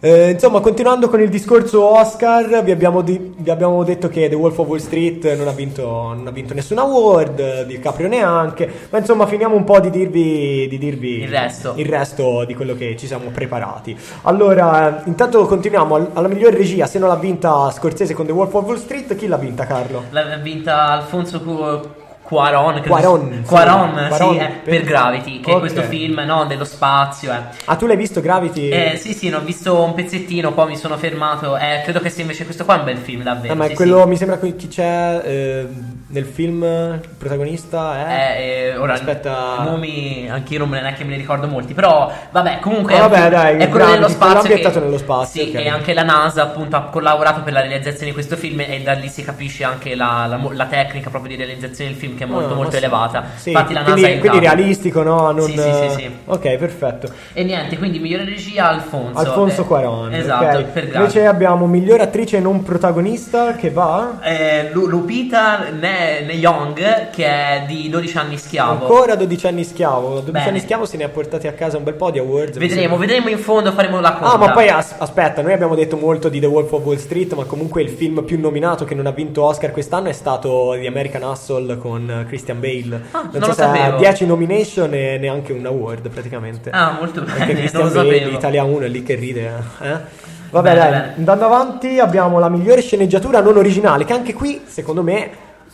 Eh, 0.08 0.30
insomma, 0.30 0.62
continuando 0.62 1.10
con 1.10 1.20
il 1.20 1.28
discorso 1.28 1.84
Oscar, 1.84 2.64
vi 2.64 2.72
abbiamo, 2.72 3.02
di- 3.02 3.34
vi 3.36 3.50
abbiamo 3.50 3.84
detto 3.84 4.08
che 4.08 4.30
The 4.30 4.36
Wolf 4.36 4.58
of 4.58 4.66
Wall 4.66 4.78
Street 4.78 5.36
non 5.36 5.50
ha 5.50 5.52
vinto, 5.52 5.84
non 5.86 6.26
ha 6.26 6.32
vinto 6.32 6.54
nessun 6.54 6.78
award, 6.78 7.66
DiCaprio 7.66 8.08
neanche, 8.08 8.72
ma 8.90 9.00
insomma 9.00 9.26
finiamo 9.28 9.54
un 9.58 9.66
po' 9.66 9.82
di 9.82 9.90
dirvi, 9.90 10.66
di 10.70 10.78
dirvi 10.78 11.24
Il 11.24 11.28
resto. 11.28 11.74
il 11.76 11.88
resto 11.88 12.46
di 12.46 12.56
quello 12.56 12.74
che 12.74 12.96
ci 12.96 13.06
siamo 13.06 13.32
preparati. 13.32 13.98
Allora, 14.22 15.02
intanto 15.08 15.46
continuiamo 15.46 15.96
al- 15.96 16.10
alla 16.14 16.30
miglior 16.30 16.54
regia, 16.54 16.86
se 16.86 17.00
non 17.00 17.10
l'ha 17.10 17.16
vinta 17.16 17.70
Scorsese 17.72 18.14
con 18.14 18.26
The 18.26 18.32
Wolf 18.32 18.54
of 18.54 18.64
Wall 18.66 18.78
Street, 18.78 19.14
chi 19.14 19.28
l'ha 19.28 19.36
vinta 19.36 19.66
Carlo? 19.66 20.04
L'ha 20.12 20.38
vinta 20.42 20.84
Alfonso 20.92 21.42
Cu- 21.42 22.06
Cuaron, 22.28 22.74
credo 22.82 22.90
Cuarón, 22.90 24.10
si- 24.12 24.18
sì. 24.18 24.36
Eh, 24.38 24.38
per- 24.48 24.62
per 24.64 24.84
Gravity, 24.84 25.40
che 25.40 25.52
Ok. 25.52 25.56
è 25.56 25.60
questo 25.60 25.82
film 25.84 26.22
no, 26.26 26.46
dello 26.46 26.66
spazio. 26.66 27.32
Eh. 27.32 27.40
Ah, 27.66 27.76
tu 27.78 27.86
l'hai 27.88 27.96
visto 27.96 28.20
Gravity? 28.20 28.70
Eh, 28.70 28.98
sì, 28.98 29.14
sì, 29.14 29.30
ne 29.30 29.36
ho 29.38 29.40
visto 29.42 29.82
un 29.82 29.94
pezzettino, 29.94 30.52
poi 30.52 30.68
mi 30.68 30.78
sono 30.78 30.98
fermato. 30.98 31.56
Eh, 31.58 31.82
credo 31.84 32.00
che 32.02 32.10
sia 32.10 32.24
invece 32.24 32.44
questo 32.44 32.66
qua 32.66 32.76
è 32.76 32.80
un 32.80 32.84
bel 32.86 32.98
film, 32.98 33.24
davvero. 33.24 33.54
Ah, 33.54 33.56
ma 33.56 33.66
è 33.66 33.70
sì, 33.70 33.76
quello, 33.76 34.02
sì. 34.02 34.08
mi 34.10 34.18
sembra 34.18 34.38
che 34.40 34.56
chi 34.58 34.68
c'è 34.68 35.22
eh, 35.24 35.68
nel 36.08 36.26
film, 36.26 36.64
il 36.64 37.10
protagonista 37.18 38.08
è... 38.08 38.38
Eh, 38.38 38.44
eh, 38.72 38.78
ora, 38.78 38.94
Aspetta. 38.94 39.64
nomi 39.64 40.28
anch'io 40.30 40.60
non 40.60 40.70
me 40.70 40.78
ne, 40.78 40.82
neanche 40.84 41.04
me 41.06 41.12
ne 41.12 41.18
ricordo 41.18 41.48
molti, 41.48 41.74
però 41.74 42.12
vabbè, 42.32 42.60
comunque 42.60 42.94
è 42.94 42.96
un 42.96 43.02
vabbè, 43.08 43.16
film- 43.18 43.30
dai, 43.30 43.58
è 43.58 43.70
quello 43.70 43.86
quello 43.86 44.08
spazio. 44.10 44.56
che- 44.56 44.80
nello 44.80 44.98
spazio, 44.98 45.44
Sì, 45.44 45.50
ok. 45.50 45.62
e 45.62 45.68
anche 45.70 45.94
la 45.94 46.04
NASA 46.04 46.44
appunto 46.44 46.76
ha 46.76 46.82
collaborato 46.84 47.42
per 47.42 47.54
la 47.54 47.62
realizzazione 47.62 48.08
di 48.08 48.12
questo 48.14 48.36
film 48.36 48.60
e 48.62 48.82
da 48.84 48.92
lì 48.94 49.08
si 49.08 49.24
capisce 49.24 49.64
anche 49.64 49.96
la, 49.96 50.26
la 50.28 50.40
la 50.58 50.66
tecnica 50.66 51.10
proprio 51.10 51.36
di 51.36 51.44
realizzazione 51.44 51.92
del 51.92 52.00
film 52.00 52.16
che 52.18 52.24
è 52.24 52.28
molto 52.28 52.54
Ah, 52.54 52.56
molto 52.56 52.64
ma 52.64 52.72
sì. 52.72 52.78
elevata. 52.78 53.24
Sì, 53.36 53.50
Infatti 53.52 53.74
la 53.74 53.80
NASA 53.82 53.92
quindi, 53.94 54.12
aiutato. 54.12 54.30
quindi 54.30 54.48
realistico, 54.48 55.04
no? 55.04 55.32
Non, 55.32 55.46
Sì, 55.48 55.58
sì, 55.58 55.72
sì, 55.72 55.90
sì. 55.96 56.12
Ok, 56.26 56.56
perfetto. 56.58 57.10
E 57.34 57.44
niente, 57.44 57.78
quindi 57.78 58.00
migliore 58.00 58.26
regia 58.26 58.70
Alfonso. 58.70 59.18
Alfonso 59.20 59.62
eh, 59.62 59.66
Cuarón. 59.66 60.14
Esatto, 60.14 60.58
ok. 60.58 60.64
per 60.64 60.84
Gravity. 60.88 60.98
Invece 60.98 61.26
abbiamo 61.26 61.68
miglior 61.68 62.02
attrice 62.02 62.40
non 62.40 62.64
protagonista 62.64 63.54
che 63.56 63.70
va... 63.70 64.20
Eh, 64.22 64.70
Lu- 64.74 64.88
Lupita 64.88 65.70
Ne, 65.70 66.22
Ne 66.26 66.34
Young 66.34 67.10
che 67.12 67.26
è 67.26 67.64
di 67.68 67.90
12 67.90 68.18
anni 68.18 68.38
schiavo. 68.38 68.72
Ancora 68.72 69.16
12 69.16 69.48
anni 69.48 69.64
schiavo. 69.64 70.10
12 70.16 70.32
Bene. 70.32 70.50
anni 70.50 70.60
schiavo 70.60 70.86
se 70.86 70.98
ne 70.98 71.04
ha 71.04 71.10
portati 71.10 71.48
a 71.48 71.54
casa 71.54 71.78
un 71.78 71.84
bel 71.84 71.94
po' 71.94 72.10
di 72.12 72.20
awards. 72.20 72.58
Vedremo, 72.58 72.98
vedremo 72.98 73.30
in 73.30 73.38
fondo, 73.38 73.72
faremo 73.72 74.00
la 74.00 74.14
conta. 74.14 74.34
Ah, 74.34 74.38
ma 74.38 74.52
poi 74.52 74.68
as- 74.70 74.96
aspetta, 74.98 75.42
noi 75.42 75.54
abbiamo 75.54 75.76
detto 75.76 75.98
molto 75.98 76.30
di 76.30 76.40
The 76.40 76.46
Wolf 76.48 76.72
of 76.72 76.84
Wall 76.84 76.98
Street, 76.98 77.34
ma 77.34 77.44
comunque 77.46 77.82
il 77.82 77.90
film 77.90 78.24
più 78.24 78.40
nominato 78.40 78.86
che 78.86 78.96
non 78.96 79.06
ha 79.06 79.12
vinto 79.12 79.44
Oscar 79.44 79.72
quest'anno 79.72 80.10
è 80.10 80.14
stato 80.14 80.76
The 80.80 80.88
American 80.88 81.24
Hustle 81.24 81.78
con 81.78 82.07
eh, 82.10 82.26
Christian 82.26 82.60
Bale. 82.60 83.02
Ah, 83.12 83.22
non 83.22 83.30
non 83.34 83.42
so 83.42 83.48
lo 83.48 83.54
sapevo. 83.54 83.98
10 83.98 84.26
nomination 84.26 84.94
e 84.94 85.18
neanche 85.18 85.54
un 85.54 85.66
award 85.66 86.10
praticamente. 86.10 86.70
Ah, 86.70 86.96
molto 87.00 87.22
Anche 87.22 87.34
bene, 87.34 87.54
Christian 87.56 87.84
non 87.88 87.94
lo 87.94 88.04
Bale. 88.04 88.30
Italia 88.30 88.64
1 88.64 88.80
è 88.86 88.88
lì 88.88 89.04
che 89.04 89.16
ride. 89.16 89.52
Eh? 89.82 90.26
Vabbè, 90.50 90.70
Bene, 90.74 90.80
dai, 90.80 90.92
bene. 90.92 91.14
andando 91.18 91.46
avanti 91.46 92.00
abbiamo 92.00 92.40
la 92.40 92.50
migliore 92.50 92.82
sceneggiatura 92.82 93.42
non 93.42 93.58
originale, 93.58 94.06
che 94.06 94.14
anche 94.14 94.34
qui, 94.34 94.62
secondo 94.66 95.04
me, 95.04 95.30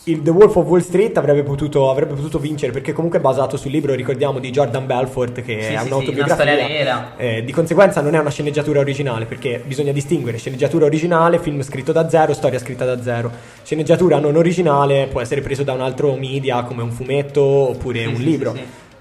il 0.05 0.21
The 0.21 0.31
Wolf 0.31 0.55
of 0.57 0.65
Wall 0.67 0.81
Street 0.81 1.15
avrebbe 1.17 1.43
potuto, 1.43 1.89
avrebbe 1.89 2.13
potuto 2.15 2.37
vincere, 2.37 2.73
perché 2.73 2.91
comunque 2.91 3.19
è 3.19 3.21
basato 3.21 3.55
sul 3.55 3.71
libro, 3.71 3.93
ricordiamo, 3.93 4.39
di 4.39 4.49
Jordan 4.51 4.85
Belfort, 4.85 5.41
che 5.41 5.61
Sì, 5.61 5.73
è 5.73 5.77
sì, 5.77 5.77
sì, 5.77 5.85
un'autobiografia. 5.87 6.43
una 6.43 6.43
storia 6.53 6.67
vera. 6.67 7.13
Eh, 7.15 7.43
di 7.45 7.51
conseguenza 7.53 8.01
non 8.01 8.13
è 8.15 8.19
una 8.19 8.29
sceneggiatura 8.29 8.81
originale, 8.81 9.25
perché 9.25 9.61
bisogna 9.65 9.93
distinguere 9.93 10.37
sceneggiatura 10.37 10.85
originale, 10.85 11.39
film 11.39 11.61
scritto 11.61 11.93
da 11.93 12.09
zero, 12.09 12.33
storia 12.33 12.59
scritta 12.59 12.83
da 12.83 13.01
zero. 13.01 13.31
Sceneggiatura 13.63 14.19
non 14.19 14.35
originale 14.35 15.07
può 15.09 15.21
essere 15.21 15.39
preso 15.41 15.63
da 15.63 15.71
un 15.71 15.81
altro 15.81 16.13
media, 16.15 16.63
come 16.63 16.81
un 16.83 16.91
fumetto 16.91 17.41
oppure 17.41 18.01
Sì, 18.01 18.05
un 18.07 18.15
sì, 18.17 18.23
libro. 18.23 18.55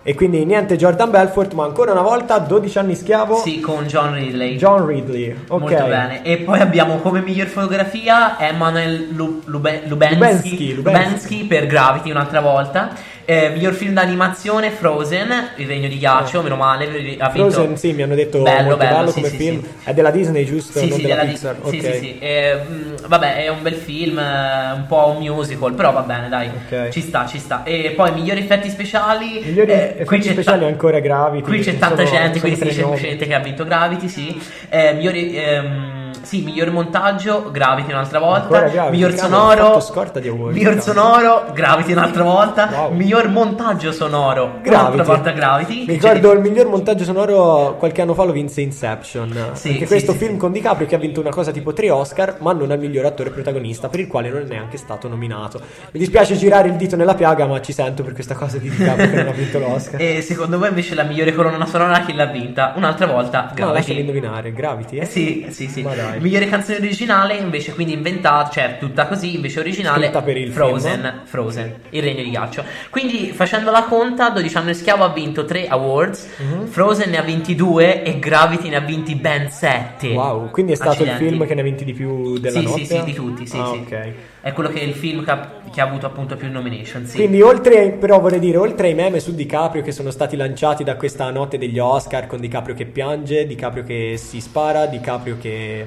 E 0.05 0.15
quindi 0.17 0.45
niente 0.45 0.77
Jordan 0.77 1.11
Belfort, 1.13 1.53
ma 1.53 1.65
ancora 1.65 1.93
una 1.93 2.03
volta 2.03 2.39
12 2.39 2.79
anni 2.79 2.97
schiavo. 2.97 3.37
Sì, 3.37 3.61
con 3.61 3.85
John 3.87 4.15
Ridley. 4.15 4.57
John 4.57 4.85
Ridley, 4.85 5.31
ok. 5.47 5.61
Molto 5.61 5.85
bene. 5.85 6.25
E 6.25 6.39
poi 6.39 6.59
abbiamo 6.59 6.97
come 6.97 7.21
miglior 7.21 7.47
fotografia 7.47 8.37
Emanuel 8.41 9.09
Lu- 9.13 9.43
Lube- 9.45 9.83
Lubensky, 9.87 10.19
Lubensky, 10.19 10.75
Lubensky 10.75 11.45
per 11.45 11.67
Gravity 11.67 12.11
un'altra 12.11 12.41
volta. 12.41 12.91
Eh, 13.33 13.49
miglior 13.51 13.73
film 13.73 13.95
d'animazione 13.95 14.71
Frozen, 14.71 15.51
Il 15.57 15.67
regno 15.67 15.89
di 15.89 15.97
ghiaccio, 15.99 16.43
meno 16.43 16.57
male. 16.57 16.85
Ha 17.19 17.31
vinto. 17.31 17.51
Frozen, 17.51 17.77
sì, 17.79 17.93
mi 17.93 18.03
hanno 18.03 18.15
detto 18.15 18.43
Bello, 18.43 18.77
bello, 18.77 18.97
bello 18.97 19.09
sì, 19.09 19.15
come 19.15 19.29
sì, 19.29 19.37
film. 19.37 19.61
sì. 19.63 19.69
È 19.85 19.95
della 19.95 20.11
Disney, 20.11 20.45
giusto? 20.45 20.79
Sì, 20.79 20.89
non 20.89 20.97
sì, 20.99 21.03
della 21.03 21.15
della 21.21 21.31
Pixar. 21.31 21.55
Dis- 21.57 21.71
sì, 21.71 21.77
ok. 21.79 21.93
sì, 21.95 21.99
sì. 21.99 22.19
Eh, 22.19 22.55
mh, 22.57 23.07
vabbè, 23.07 23.45
è 23.45 23.49
un 23.49 23.63
bel 23.63 23.75
film, 23.75 24.19
eh, 24.19 24.73
un 24.75 24.85
po' 24.87 25.15
un 25.17 25.25
musical, 25.25 25.73
però 25.75 25.93
va 25.93 26.01
bene, 26.03 26.29
dai. 26.29 26.49
Ok. 26.49 26.89
Ci 26.91 27.01
sta, 27.01 27.27
ci 27.27 27.39
sta. 27.39 27.63
E 27.65 27.93
poi 27.97 28.13
migliori 28.13 28.41
effetti 28.41 28.69
speciali. 28.69 29.41
Migliori 29.45 29.71
eh, 29.71 29.95
effetti 29.99 30.21
c'è 30.27 30.33
speciali 30.33 30.61
ta- 30.61 30.67
ancora 30.67 30.99
Gravity. 31.01 31.43
Qui 31.45 31.59
c'è 31.59 31.65
sono- 31.65 31.79
tanta 31.79 32.05
gente, 32.05 32.39
sono 32.39 32.55
quindi 32.55 32.59
nomi. 32.61 32.73
semplicemente 32.75 33.27
che 33.27 33.35
ha 33.35 33.39
vinto 33.39 33.65
Gravity, 33.65 34.09
sì. 34.09 34.43
Eh, 34.69 34.93
migliori, 34.95 35.37
ehm, 35.37 36.02
sì, 36.23 36.43
miglior 36.43 36.71
montaggio, 36.71 37.51
Gravity 37.51 37.91
un'altra 37.93 38.19
volta. 38.19 38.59
Ancora 38.65 38.91
miglior 38.91 39.13
sonoro. 39.15 39.81
scorta 39.81 40.21
di 40.21 40.29
award, 40.29 40.55
miglior 40.55 40.77
cavolo. 40.77 40.93
sonoro, 40.93 41.45
Gravity 41.53 41.93
un'altra 41.93 42.23
volta. 42.23 42.69
Wow. 42.73 42.93
Miglior 42.93 43.29
montaggio 43.29 43.93
sonoro, 43.93 44.59
Gravity. 44.63 44.69
un'altra 44.93 45.03
volta 45.03 45.31
Gravity. 45.33 45.87
Mi 45.87 45.93
ricordo 45.95 46.29
c'è- 46.31 46.35
il 46.37 46.41
miglior 46.41 46.67
montaggio 46.69 47.05
sonoro 47.05 47.77
qualche 47.79 48.03
anno 48.03 48.15
fa 48.15 48.25
lo 48.25 48.33
vinse 48.33 48.61
Inception. 48.61 49.31
Sì, 49.53 49.69
Anche 49.69 49.81
sì, 49.81 49.87
questo 49.87 50.13
sì, 50.13 50.19
film 50.19 50.37
con 50.37 50.53
DiCaprio 50.53 50.87
che 50.87 50.95
ha 50.95 50.99
vinto 50.99 51.21
una 51.21 51.31
cosa 51.31 51.51
tipo 51.53 51.73
3 51.73 51.91
Oscar, 51.91 52.37
ma 52.41 52.53
non 52.53 52.71
al 52.71 52.79
miglior 52.79 53.05
attore 53.07 53.31
protagonista, 53.31 53.89
per 53.89 54.01
il 54.01 54.07
quale 54.07 54.29
non 54.31 54.43
è 54.43 54.45
neanche 54.45 54.77
stato 54.77 55.09
nominato. 55.09 55.61
Mi 55.93 55.99
dispiace 55.99 56.37
girare 56.37 56.69
il 56.69 56.75
dito 56.75 56.97
nella 56.97 57.15
piaga, 57.15 57.47
ma 57.47 57.61
ci 57.61 57.73
sento 57.73 58.03
per 58.03 58.13
questa 58.13 58.35
cosa 58.35 58.59
di 58.59 58.69
DiCaprio 58.71 59.09
che 59.11 59.17
non 59.17 59.29
ha 59.29 59.33
vinto 59.33 59.59
l'Oscar. 59.59 60.01
E 60.13 60.21
secondo 60.21 60.59
voi 60.59 60.69
invece 60.69 60.95
la 60.95 61.03
migliore 61.05 61.33
colonna 61.33 61.65
sonora 61.67 62.01
chi 62.01 62.15
l'ha 62.15 62.27
vinta? 62.27 62.73
Un'altra 62.77 63.07
volta 63.07 63.41
No, 63.49 63.55
Gravity. 63.55 63.75
lasciami 63.77 64.01
indovinare, 64.01 64.53
Gravity? 64.53 64.99
Eh 64.99 65.05
Sì, 65.07 65.47
sì, 65.51 65.69
sì. 65.69 65.83
Ma 65.83 65.95
dai. 65.95 66.12
Migliore 66.21 66.47
canzone 66.47 66.79
originale, 66.79 67.37
invece, 67.37 67.73
quindi 67.75 67.93
inventata, 67.95 68.51
cioè 68.51 68.77
tutta 68.79 69.07
così, 69.07 69.35
invece 69.35 69.61
originale. 69.61 70.03
Scritta 70.05 70.23
per 70.23 70.37
il 70.37 70.53
Frozen, 70.53 71.01
film. 71.01 71.21
Frozen, 71.25 71.75
il 71.91 72.03
regno 72.03 72.23
di 72.23 72.31
ghiaccio. 72.31 72.65
Quindi, 72.91 73.33
facendo 73.33 73.71
la 73.71 73.85
conta, 73.85 74.31
12 74.31 74.57
anni 74.57 74.75
schiavo 74.75 75.05
ha 75.05 75.13
vinto 75.13 75.45
3 75.45 75.69
awards, 75.69 76.29
Mhm. 76.39 76.67
Frozen 76.67 77.11
ne 77.11 77.19
ha 77.19 77.23
vinti 77.23 77.55
2 77.55 78.03
e 78.03 78.19
Gravity 78.19 78.69
ne 78.69 78.77
ha 78.77 78.81
vinti 78.81 79.15
ben 79.15 79.51
7. 79.51 80.09
Wow, 80.09 80.51
quindi 80.51 80.73
è 80.73 80.75
stato 80.77 81.03
il 81.03 81.09
Accidenti. 81.11 81.25
film 81.35 81.47
che 81.47 81.55
ne 81.55 81.61
ha 81.61 81.65
vinti 81.65 81.85
di 81.85 81.93
più 81.93 82.39
della 82.39 82.59
sì, 82.61 82.65
notte? 82.65 82.85
Sì, 82.85 82.87
sì, 82.87 83.05
di 83.05 83.13
tutti, 83.13 83.47
sì, 83.47 83.57
Ah, 83.59 83.67
sì. 83.73 83.79
ok. 83.87 84.13
È 84.41 84.53
quello 84.53 84.71
che 84.71 84.81
è 84.81 84.83
il 84.83 84.95
film 84.95 85.25
che 85.25 85.31
ha, 85.31 85.51
che 85.73 85.81
ha 85.81 85.85
avuto 85.85 86.07
appunto 86.07 86.35
più 86.37 86.51
nomination, 86.51 87.07
sì. 87.07 87.17
Quindi 87.17 87.41
oltre, 87.43 87.91
però 87.93 88.19
vorrei 88.21 88.41
dire, 88.41 88.57
oltre 88.57 88.89
ai 88.89 88.95
meme 88.95 89.21
su 89.21 89.35
DiCaprio 89.35 89.83
che 89.83 89.93
sono 89.93 90.11
stati 90.11 90.37
lanciati 90.37 90.83
da 90.83 90.97
questa 90.97 91.31
notte 91.31 91.59
degli 91.59 91.79
Oscar 91.79 92.27
con 92.27 92.41
DiCaprio 92.41 92.75
che 92.75 92.85
piange, 92.87 93.47
DiCaprio 93.47 93.85
che 93.85 94.15
si 94.17 94.41
spara, 94.41 94.87
DiCaprio 94.87 95.37
che 95.41 95.87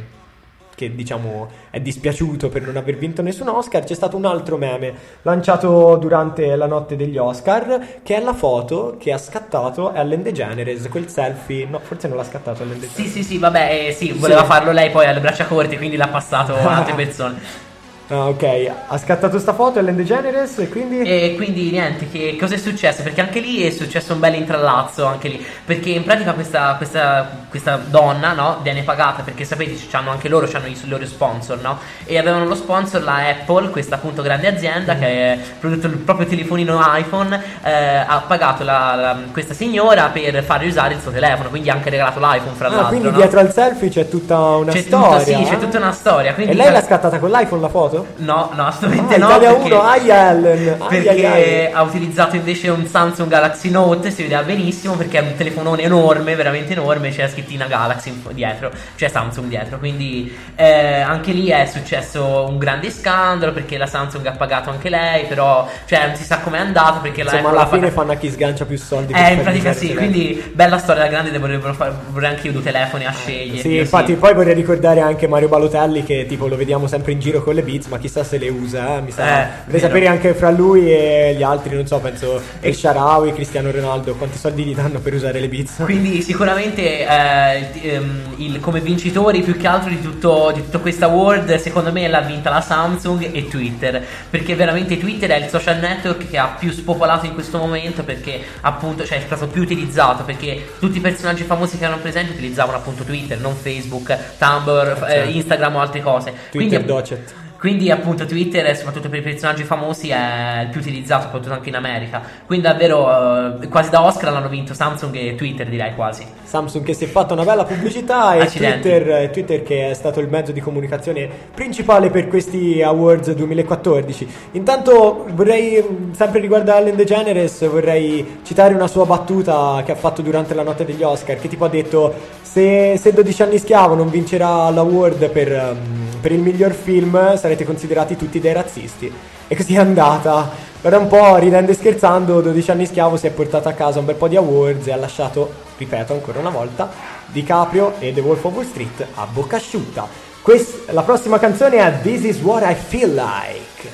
che 0.76 0.94
diciamo 0.94 1.50
è 1.70 1.80
dispiaciuto 1.80 2.50
per 2.50 2.62
non 2.62 2.76
aver 2.78 2.98
vinto 2.98 3.22
nessun 3.22 3.48
Oscar, 3.48 3.84
c'è 3.84 3.94
stato 3.96 4.18
un 4.18 4.26
altro 4.26 4.58
meme 4.58 4.94
lanciato 5.24 5.96
durante 5.96 6.56
la 6.56 6.68
notte 6.68 6.96
degli 6.96 7.18
Oscar, 7.18 7.80
che 8.04 8.16
è 8.16 8.22
la 8.22 8.34
foto 8.34 8.98
che 9.00 9.12
ha 9.14 9.18
scattato 9.18 9.94
Ellen 9.94 10.22
DeGeneres, 10.22 10.88
quel 10.90 11.08
selfie, 11.10 11.66
no, 11.66 11.80
forse 11.80 12.08
non 12.08 12.18
l'ha 12.18 12.24
scattato 12.24 12.64
Ellen 12.64 12.80
Sì, 12.80 12.88
DeGeneres. 12.88 13.12
sì, 13.14 13.24
sì, 13.24 13.38
vabbè, 13.38 13.88
eh, 13.88 13.92
sì, 13.94 14.12
voleva 14.12 14.42
Sì. 14.42 14.46
farlo 14.48 14.72
lei 14.72 14.90
poi 14.92 15.06
alle 15.06 15.20
braccia 15.22 15.46
corte, 15.46 15.78
quindi 15.78 15.96
l'ha 15.96 16.08
passato 16.10 16.54
a 16.54 16.76
altre 16.78 16.94
persone. 16.96 17.64
Ah, 18.08 18.28
ok, 18.28 18.72
ha 18.88 18.98
scattato 19.00 19.40
sta 19.40 19.56
foto 19.56 19.80
Ellen 19.80 19.96
DeGeneres 19.96 20.60
e 20.60 20.70
quindi... 20.70 21.00
E 21.02 21.34
quindi 21.36 21.72
niente, 21.72 22.08
che 22.08 22.38
cosa 22.40 22.54
è 22.54 22.58
successo? 22.60 23.02
Perché 23.02 23.20
anche 23.22 23.40
lì 23.40 23.64
è 23.64 23.72
successo 23.72 24.14
un 24.14 24.20
bel 24.20 24.36
intrallazzo, 24.36 25.06
anche 25.08 25.28
lì. 25.28 25.44
Perché 25.66 25.90
in 25.90 26.04
pratica 26.04 26.34
questa, 26.34 26.76
questa, 26.78 27.28
questa 27.50 27.78
donna, 27.84 28.34
no, 28.34 28.60
viene 28.62 28.84
pagata, 28.84 29.24
perché 29.24 29.44
sapete, 29.44 29.76
hanno 29.96 30.12
anche 30.12 30.30
loro, 30.30 30.48
hanno 30.54 30.68
i 30.68 30.78
loro 30.86 31.04
sponsor, 31.08 31.60
no? 31.62 31.80
E 32.06 32.20
avevano 32.20 32.46
lo 32.46 32.54
sponsor, 32.54 33.02
la 33.02 33.28
Apple, 33.28 33.70
questa 33.72 33.96
appunto 33.96 34.22
grande 34.22 34.50
azienda 34.50 34.94
che 34.98 35.32
ha 35.32 35.38
prodotto 35.60 35.88
il 35.88 35.98
proprio 35.98 36.28
telefonino 36.28 36.80
iPhone, 36.98 37.42
eh, 37.64 37.72
ha 38.08 38.24
pagato 38.28 38.64
la- 38.64 38.94
la- 38.94 39.18
questa 39.32 39.56
signora 39.56 40.10
per 40.10 40.44
farle 40.44 40.68
usare 40.68 40.94
il 40.94 41.02
suo 41.02 41.10
telefono, 41.10 41.50
quindi 41.50 41.72
ha 41.72 41.74
anche 41.74 41.90
regalato 41.90 42.20
l'iPhone 42.20 42.56
fra 42.56 42.68
Ah, 42.68 42.70
l'altro. 42.70 42.88
quindi 42.90 43.10
no? 43.10 43.16
dietro 43.16 43.40
al 43.40 43.52
selfie 43.52 43.90
c'è 43.90 44.08
tutta 44.08 44.38
una 44.58 44.72
C'è 44.72 44.82
storia. 44.82 45.08
tutta, 45.08 45.20
sì, 45.24 45.44
c'è 45.50 45.54
eh? 45.56 45.60
tutta 45.60 45.78
una 45.80 45.92
storia. 45.92 46.34
Quindi 46.36 46.52
E 46.52 46.56
lei 46.56 46.72
l'ha 46.72 46.84
scattata 46.84 47.18
con 47.18 47.32
l'iPhone 47.32 47.62
la 47.64 47.70
foto? 47.70 47.94
No, 48.18 48.52
no, 48.56 48.66
assolutamente 48.68 49.16
Ah, 49.16 49.18
no. 49.18 49.26
Italia 49.28 49.54
perché- 49.54 49.74
1, 49.74 49.82
aia 49.82 50.30
Ellen, 50.30 50.68
ai, 50.80 50.88
perché 50.88 51.10
ai, 51.10 51.26
ai. 51.26 51.72
ha 51.72 51.82
utilizzato 51.82 52.36
invece 52.36 52.70
un 52.70 52.86
Samsung 52.86 53.30
Galaxy 53.30 53.70
Note, 53.70 54.12
si 54.12 54.24
vedeva 54.24 54.42
benissimo 54.44 54.96
perché 54.96 55.20
è 55.20 55.22
un 55.22 55.36
telefonone 55.36 55.84
enorme, 55.84 56.36
veramente 56.36 56.74
enorme, 56.74 57.10
c'è 57.10 57.28
scrittina 57.30 57.66
Galaxy 57.66 58.14
dietro, 58.32 58.72
c'è 58.96 59.08
Samsung 59.08 59.48
dietro, 59.48 59.78
quindi 59.78 60.36
eh, 60.56 61.00
anche 61.00 61.32
lì 61.32 61.48
è 61.50 61.66
successo 61.72 62.46
un 62.48 62.58
grande 62.58 62.90
scandalo 62.90 63.52
perché 63.52 63.78
la 63.78 63.88
Samsung 63.88 64.26
ha 64.26 64.32
pagato 64.32 64.70
anche 64.70 64.90
lei, 64.90 65.26
però 65.26 65.68
cioè 65.86 66.08
non 66.08 66.16
si 66.16 66.24
sa 66.24 66.40
com'è 66.40 66.58
andato 66.58 67.00
perché 67.02 67.24
la 67.24 67.32
Insomma, 67.32 67.50
Apple 67.50 67.62
alla 67.62 67.70
fine 67.70 67.92
fanno 67.92 68.12
a 68.12 68.16
chi 68.16 68.30
sgancia 68.32 68.66
più 68.66 68.78
soldi. 68.78 69.14
Eh, 69.14 69.34
in 69.34 69.42
pratica 69.42 69.74
sì, 69.74 69.94
quindi 69.94 70.52
bella 70.54 70.78
storia 70.78 71.04
da 71.04 71.10
grande, 71.10 71.32
fare, 71.74 71.94
vorrei 72.10 72.30
anche 72.30 72.48
io 72.48 72.54
due 72.54 72.62
telefoni 72.64 73.06
a 73.06 73.12
scegliere. 73.12 73.60
Sì, 73.60 73.78
infatti 73.78 74.14
poi 74.16 74.34
vorrei 74.34 74.54
ricordare 74.54 75.00
anche 75.02 75.28
Mario 75.28 75.48
Balotelli 75.48 76.04
che 76.04 76.26
tipo 76.28 76.48
lo 76.48 76.56
vediamo 76.56 76.88
sempre 76.88 77.12
in 77.12 77.20
giro 77.20 77.44
con 77.44 77.54
le 77.56 77.62
Beats, 77.62 77.85
ma 77.88 77.98
chissà 77.98 78.24
se 78.24 78.38
le 78.38 78.50
usa, 78.50 78.98
eh, 78.98 79.02
mi 79.02 79.12
sa. 79.12 79.44
Eh, 79.44 79.48
vorrei 79.66 79.80
sapere 79.82 80.08
anche 80.08 80.34
fra 80.34 80.50
lui 80.52 80.92
e 80.92 81.34
gli 81.38 81.44
altri, 81.44 81.76
non 81.76 81.86
so, 81.88 82.00
penso 82.00 82.42
e 82.60 82.74
Sharawi, 82.74 83.34
Cristiano 83.34 83.72
Ronaldo, 83.72 84.14
quanti 84.16 84.38
soldi 84.38 84.64
gli 84.64 84.76
danno 84.76 85.00
per 85.00 85.14
usare 85.14 85.40
le 85.40 85.48
Beats. 85.48 85.76
Quindi 85.84 86.22
sicuramente 86.22 87.08
eh, 87.08 87.58
il- 87.60 87.90
ehm, 87.90 88.22
il- 88.38 88.60
come 88.60 88.80
vincitori 88.82 89.42
più 89.42 89.58
che 89.58 89.68
altro 89.68 89.90
di 89.90 90.02
tutto, 90.02 90.52
di 90.54 90.62
tutto 90.64 90.80
questo 90.80 91.06
award 91.06 91.56
secondo 91.56 91.92
me 91.92 92.08
l'ha 92.08 92.22
vinta 92.22 92.50
la 92.50 92.62
Samsung 92.62 93.30
e 93.34 93.48
Twitter 93.48 94.04
perché 94.30 94.56
veramente 94.56 94.98
Twitter 94.98 95.30
è 95.30 95.38
il 95.44 95.50
social 95.50 95.78
network 95.80 96.30
che 96.30 96.38
ha 96.38 96.56
più 96.60 96.72
spopolato 96.72 97.26
in 97.26 97.34
questo 97.34 97.58
momento 97.58 98.04
perché 98.04 98.40
appunto 98.62 99.06
cioè 99.06 99.20
è 99.20 99.22
stato 99.26 99.48
più 99.48 99.62
utilizzato 99.62 100.24
perché 100.24 100.66
tutti 100.80 100.98
i 100.98 101.02
personaggi 101.02 101.44
famosi 101.44 101.78
che 101.78 101.84
erano 101.86 102.02
presenti 102.02 102.32
utilizzavano 102.32 102.78
appunto 102.78 103.04
Twitter 103.04 103.40
non 103.40 103.56
Facebook, 103.56 104.16
Tumblr, 104.38 104.96
f- 104.98 105.04
eh, 105.04 105.12
certo. 105.12 105.30
Instagram 105.32 105.76
o 105.76 105.80
altre 105.80 106.02
cose 106.02 106.34
Twitter 106.52 106.80
Quindi- 106.80 106.86
Docet. 106.86 107.34
Quindi 107.66 107.90
appunto 107.90 108.28
Twitter, 108.28 108.64
eh, 108.68 108.76
soprattutto 108.76 109.10
per 109.10 109.18
i 109.18 109.22
personaggi 109.24 109.64
famosi, 109.64 110.10
è 110.10 110.62
il 110.66 110.70
più 110.70 110.82
utilizzato, 110.82 111.24
soprattutto 111.24 111.52
anche 111.52 111.70
in 111.70 111.76
America. 111.76 112.22
Quindi 112.46 112.68
davvero 112.68 113.60
eh, 113.60 113.68
quasi 113.70 113.90
da 113.90 114.04
Oscar 114.04 114.32
l'hanno 114.32 114.50
vinto 114.50 114.76
Samsung 114.76 115.16
e 115.16 115.34
Twitter 115.34 115.68
direi 115.68 115.96
quasi. 115.96 116.28
Samsung 116.44 116.86
che 116.86 116.94
si 116.94 117.06
è 117.06 117.08
fatta 117.08 117.34
una 117.34 117.44
bella 117.44 117.64
pubblicità 117.64 118.36
e. 118.36 118.46
Twitter, 118.46 119.10
e 119.10 119.30
Twitter 119.32 119.64
che 119.64 119.90
è 119.90 119.94
stato 119.96 120.20
il 120.20 120.30
mezzo 120.30 120.52
di 120.52 120.60
comunicazione 120.60 121.28
principale 121.56 122.12
per 122.12 122.28
questi 122.28 122.84
awards 122.84 123.32
2014. 123.32 124.28
Intanto 124.52 125.26
vorrei, 125.32 126.12
sempre 126.12 126.42
riguardo 126.42 126.72
a 126.72 126.78
Ellen 126.78 126.96
DeGeneres, 126.96 127.68
vorrei 127.68 128.42
citare 128.44 128.76
una 128.76 128.86
sua 128.86 129.08
battuta 129.08 129.82
che 129.84 129.92
ha 129.92 129.96
fatto 129.96 130.22
durante 130.22 130.54
la 130.54 130.62
notte 130.62 130.86
degli 130.86 131.02
Oscar, 131.02 131.40
che 131.40 131.48
tipo 131.48 131.66
ha 131.66 131.70
detto 131.70 132.14
se, 132.56 132.98
se 132.98 133.12
12 133.12 133.42
anni 133.42 133.58
schiavo 133.58 133.96
non 133.96 134.10
vincerà 134.10 134.70
l'award 134.70 135.30
per, 135.30 135.52
ehm, 135.52 136.20
per 136.22 136.32
il 136.32 136.40
miglior 136.40 136.72
film 136.72 137.36
sarete 137.36 137.66
considerati 137.66 138.16
tutti 138.16 138.40
dei 138.40 138.54
razzisti. 138.54 139.12
E 139.46 139.56
così 139.58 139.76
è 139.76 139.80
andata. 139.80 140.52
Ora 140.84 140.98
un 140.98 141.08
po' 141.08 141.36
ridendo 141.36 141.72
e 141.72 141.74
scherzando, 141.74 142.40
12 142.40 142.72
anni 142.72 142.86
schiavo 142.86 143.18
si 143.18 143.28
è 143.28 143.32
portato 143.32 143.68
a 143.68 143.74
casa 143.74 144.00
un 144.00 144.06
bel 144.06 144.16
po' 144.16 144.30
di 144.30 144.38
awards 144.38 144.88
e 144.88 144.94
ha 144.94 144.96
lasciato, 144.96 145.52
ripeto 145.78 146.14
ancora 146.14 146.40
una 146.40 146.50
volta, 146.50 146.90
DiCaprio 147.26 147.96
e 148.00 148.14
The 148.14 148.22
Wolf 148.22 148.46
of 148.46 148.54
Wall 148.54 148.66
Street 148.66 149.06
a 149.16 149.28
bocca 149.30 149.58
asciutta. 149.58 150.08
Quest- 150.42 150.92
la 150.92 151.02
prossima 151.02 151.38
canzone 151.38 151.80
è 151.80 152.00
This 152.02 152.24
Is 152.24 152.40
What 152.40 152.64
I 152.66 152.76
Feel 152.76 153.14
Like 153.14 153.90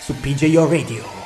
su 0.00 0.18
PJO 0.18 0.68
Radio. 0.68 1.19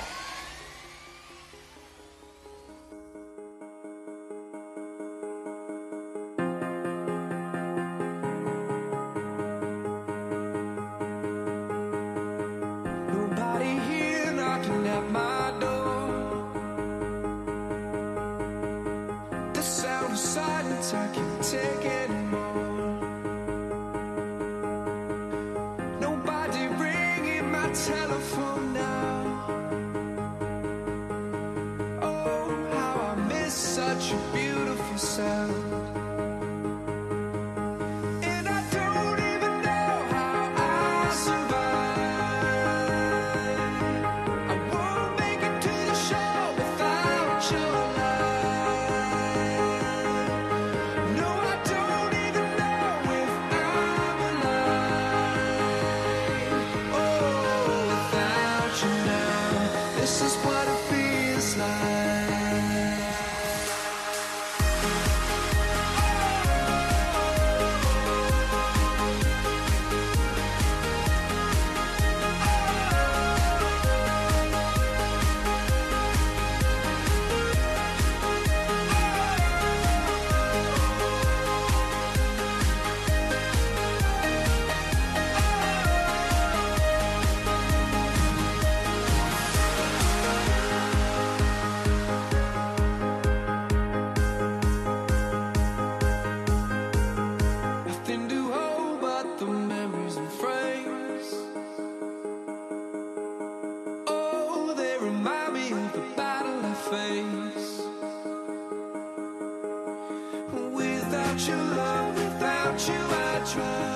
Without 111.34 111.48
your 111.48 111.76
love, 111.76 112.14
without 112.14 112.88
you, 112.88 112.94
I 112.94 113.52
drown. 113.52 113.93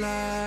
fly. 0.00 0.39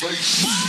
Face. 0.00 0.67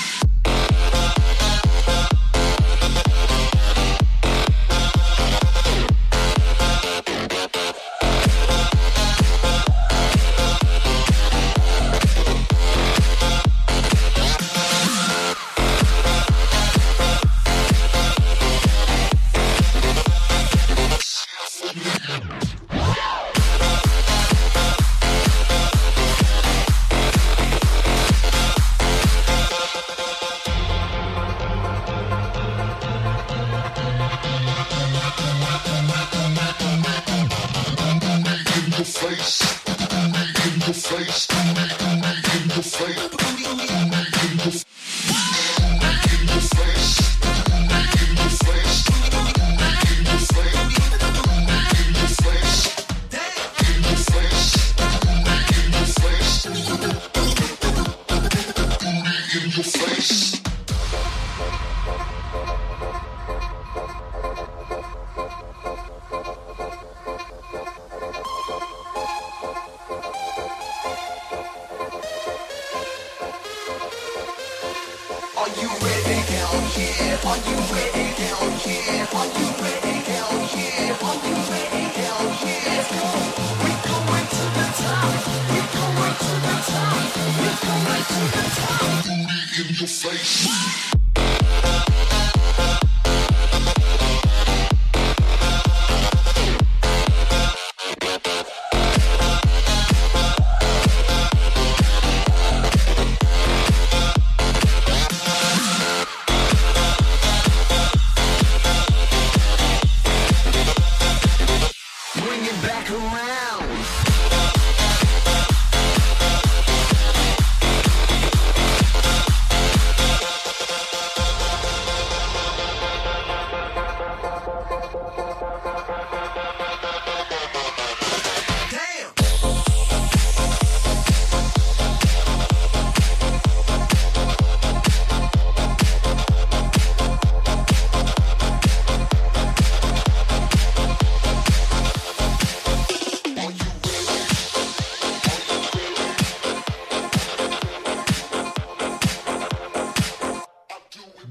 Your 89.80 89.88
face. 89.88 90.89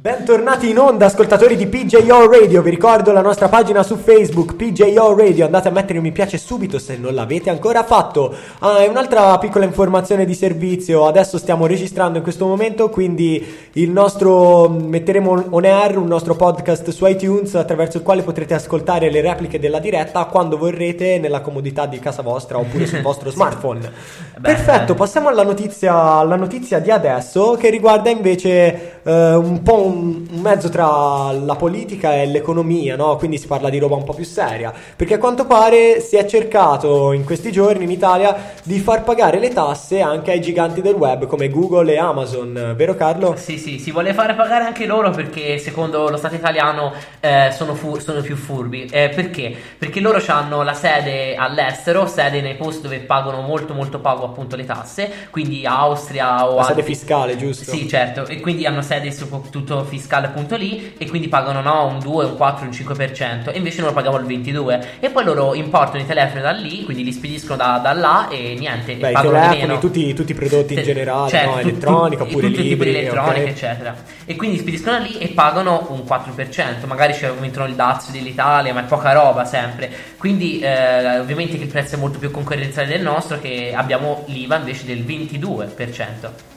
Bentornati 0.09 0.71
in 0.71 0.79
onda, 0.79 1.05
ascoltatori 1.05 1.55
di 1.55 1.67
PJO 1.67 2.31
Radio. 2.33 2.63
Vi 2.63 2.71
ricordo 2.71 3.13
la 3.13 3.21
nostra 3.21 3.49
pagina 3.49 3.83
su 3.83 3.99
Facebook, 3.99 4.57
PJO 4.57 5.15
Radio. 5.15 5.45
Andate 5.45 5.69
a 5.69 5.71
mettere 5.71 5.99
un 5.99 6.05
mi 6.05 6.13
piace 6.13 6.39
subito 6.39 6.79
se 6.79 6.97
non 6.97 7.13
l'avete 7.13 7.51
ancora 7.51 7.85
fatto. 7.85 8.35
Ah, 8.61 8.83
e 8.83 8.89
un'altra 8.89 9.37
piccola 9.37 9.67
informazione 9.67 10.25
di 10.25 10.33
servizio. 10.33 11.07
Adesso 11.07 11.37
stiamo 11.37 11.67
registrando 11.67 12.17
in 12.17 12.23
questo 12.23 12.47
momento, 12.47 12.89
quindi 12.89 13.47
il 13.73 13.91
nostro 13.91 14.71
metteremo 14.71 15.45
on 15.51 15.65
air 15.67 15.99
un 15.99 16.07
nostro 16.07 16.35
podcast 16.37 16.89
su 16.89 17.05
iTunes 17.05 17.55
attraverso 17.55 17.99
il 17.99 18.03
quale 18.03 18.23
potrete 18.23 18.55
ascoltare 18.55 19.11
le 19.11 19.21
repliche 19.21 19.59
della 19.59 19.79
diretta 19.79 20.25
quando 20.25 20.57
vorrete 20.57 21.19
nella 21.19 21.43
comodità 21.43 21.85
di 21.85 21.99
casa 21.99 22.23
vostra 22.23 22.57
oppure 22.57 22.87
sul 22.87 23.03
vostro 23.03 23.29
smartphone. 23.31 23.93
Perfetto, 24.41 24.95
passiamo 24.95 25.29
alla 25.29 25.45
notizia, 25.45 25.95
alla 25.95 26.37
notizia 26.37 26.79
di 26.79 26.91
adesso 26.91 27.57
che 27.57 27.69
riguarda 27.69 28.09
invece 28.09 29.03
eh, 29.03 29.35
un 29.35 29.63
po' 29.63 29.85
un 29.85 29.98
un, 29.99 30.27
un 30.31 30.41
mezzo 30.41 30.69
tra 30.69 31.33
la 31.33 31.55
politica 31.57 32.15
e 32.15 32.27
l'economia, 32.27 32.97
no? 32.97 33.17
Quindi 33.17 33.39
si 33.39 33.47
parla 33.47 33.69
di 33.69 33.79
roba 33.79 33.97
un 33.97 34.05
po' 34.05 34.15
più 34.15 34.25
seria. 34.25 34.73
Perché 34.97 35.15
a 35.15 35.19
quanto 35.19 35.47
pare 35.47 36.01
si 36.01 36.17
è 36.17 36.25
cercato 36.27 37.13
in 37.13 37.25
questi 37.25 37.51
giorni 37.53 37.85
in 37.85 37.91
Italia 37.91 38.37
di 38.63 38.79
far 38.79 39.03
pagare 39.05 39.39
le 39.39 39.49
tasse 39.49 40.01
anche 40.01 40.31
ai 40.31 40.41
giganti 40.41 40.81
del 40.81 40.95
web 40.95 41.27
come 41.27 41.49
Google 41.51 41.93
e 41.93 41.99
Amazon, 41.99 42.75
vero 42.77 42.95
Carlo? 42.95 43.35
Sì, 43.37 43.59
sì, 43.59 43.79
si 43.79 43.91
vuole 43.91 44.15
fare 44.15 44.35
pagare 44.35 44.65
anche 44.65 44.87
loro 44.87 45.11
perché 45.11 45.59
secondo 45.59 46.09
lo 46.09 46.17
Stato 46.17 46.35
italiano 46.35 46.93
eh, 47.21 47.51
sono, 47.53 47.75
fu- 47.75 47.99
sono 47.99 48.21
più 48.21 48.37
furbi. 48.37 48.87
Eh, 48.91 49.11
perché? 49.15 49.55
Perché 49.79 50.01
loro 50.01 50.21
hanno 50.29 50.63
la 50.63 50.75
sede 50.75 51.35
all'estero, 51.37 52.07
sede 52.07 52.41
nei 52.41 52.57
posti 52.57 52.83
dove 52.83 52.99
pagano 52.99 53.41
molto 53.41 53.73
molto 53.75 53.99
poco 54.01 54.25
appunto 54.25 54.57
le 54.57 54.65
tasse, 54.65 55.11
quindi 55.31 55.65
Austria 55.67 56.49
o 56.49 56.57
La 56.57 56.63
sede 56.65 56.81
altri- 56.81 56.95
fiscale, 56.95 57.37
giusto? 57.37 57.71
Sì, 57.71 57.89
certo, 57.89 58.27
e 58.27 58.41
quindi 58.41 58.67
hanno 58.67 58.83
sede 58.83 59.11
soprattutto 59.11 59.85
appunto 60.27 60.57
lì 60.57 60.95
e 60.99 61.09
quindi 61.09 61.29
pagano 61.29 61.61
no, 61.61 61.87
un 61.87 61.99
2, 61.99 62.25
un 62.25 62.37
4, 62.37 62.65
un 62.67 62.71
5% 62.71 63.53
e 63.53 63.57
invece 63.57 63.83
noi 63.83 63.93
paghiamo 63.93 64.19
il 64.19 64.27
22 64.27 64.87
e 65.01 65.11
poi 65.11 65.25
loro 65.25 65.55
importano 65.55 66.03
i 66.03 66.07
telefoni 66.07 66.43
da 66.43 66.51
lì, 66.51 66.85
quindi 66.85 67.05
li 67.05 67.13
spediscono 67.13 67.57
da, 67.57 67.79
da 67.83 67.93
là 67.93 68.29
e 68.29 68.55
niente, 68.59 68.95
Beh, 68.95 69.07
e 69.07 69.11
i 69.11 69.13
pagano 69.13 69.35
telefoni, 69.35 69.61
meno. 69.61 69.79
tutti, 69.79 70.15
tutti 70.15 70.33
i 70.33 70.35
prodotti 70.35 70.75
in 70.75 70.83
generale, 70.83 71.31
certo, 71.31 71.51
no? 71.51 71.61
tu- 71.61 71.69
elettronica, 71.69 72.25
tu- 72.25 72.31
oppure 72.31 72.47
tutti 72.49 72.63
libri, 72.63 72.91
elettronica, 72.91 73.41
ok? 73.41 73.49
eccetera. 73.49 73.97
E 74.25 74.37
quindi 74.37 74.59
spediscono 74.59 74.99
lì 74.99 75.19
e 75.19 75.29
pagano 75.29 75.87
un 75.91 76.01
4%, 76.01 76.87
magari 76.87 77.15
ci 77.15 77.25
aumentano 77.25 77.67
il 77.67 77.75
dazio 77.75 78.13
dell'Italia, 78.13 78.73
ma 78.73 78.81
è 78.81 78.85
poca 78.85 79.13
roba 79.13 79.45
sempre. 79.45 79.91
Quindi 80.19 80.61
eh, 80.61 81.19
ovviamente 81.19 81.57
che 81.57 81.65
il 81.65 81.71
prezzo 81.71 81.97
è 81.97 81.99
molto 81.99 82.19
più 82.19 82.31
concorrenziale 82.31 82.89
del 82.89 83.03
nostro, 83.03 83.39
che 83.39 83.73
abbiamo 83.75 84.25
l'IVA 84.27 84.57
invece 84.57 84.85
del 84.85 85.01
22%. 85.05 86.57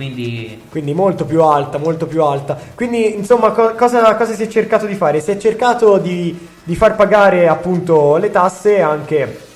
Quindi 0.00 0.62
Quindi 0.70 0.94
molto 0.94 1.24
più 1.26 1.42
alta, 1.42 1.78
molto 1.78 2.06
più 2.06 2.22
alta. 2.22 2.58
Quindi, 2.74 3.14
insomma, 3.16 3.50
co- 3.50 3.74
cosa, 3.74 4.14
cosa 4.14 4.34
si 4.34 4.42
è 4.42 4.48
cercato 4.48 4.86
di 4.86 4.94
fare? 4.94 5.20
Si 5.20 5.30
è 5.30 5.36
cercato 5.36 5.98
di, 5.98 6.36
di 6.64 6.74
far 6.74 6.96
pagare 6.96 7.48
appunto 7.48 8.16
le 8.16 8.30
tasse 8.30 8.80
anche, 8.80 9.48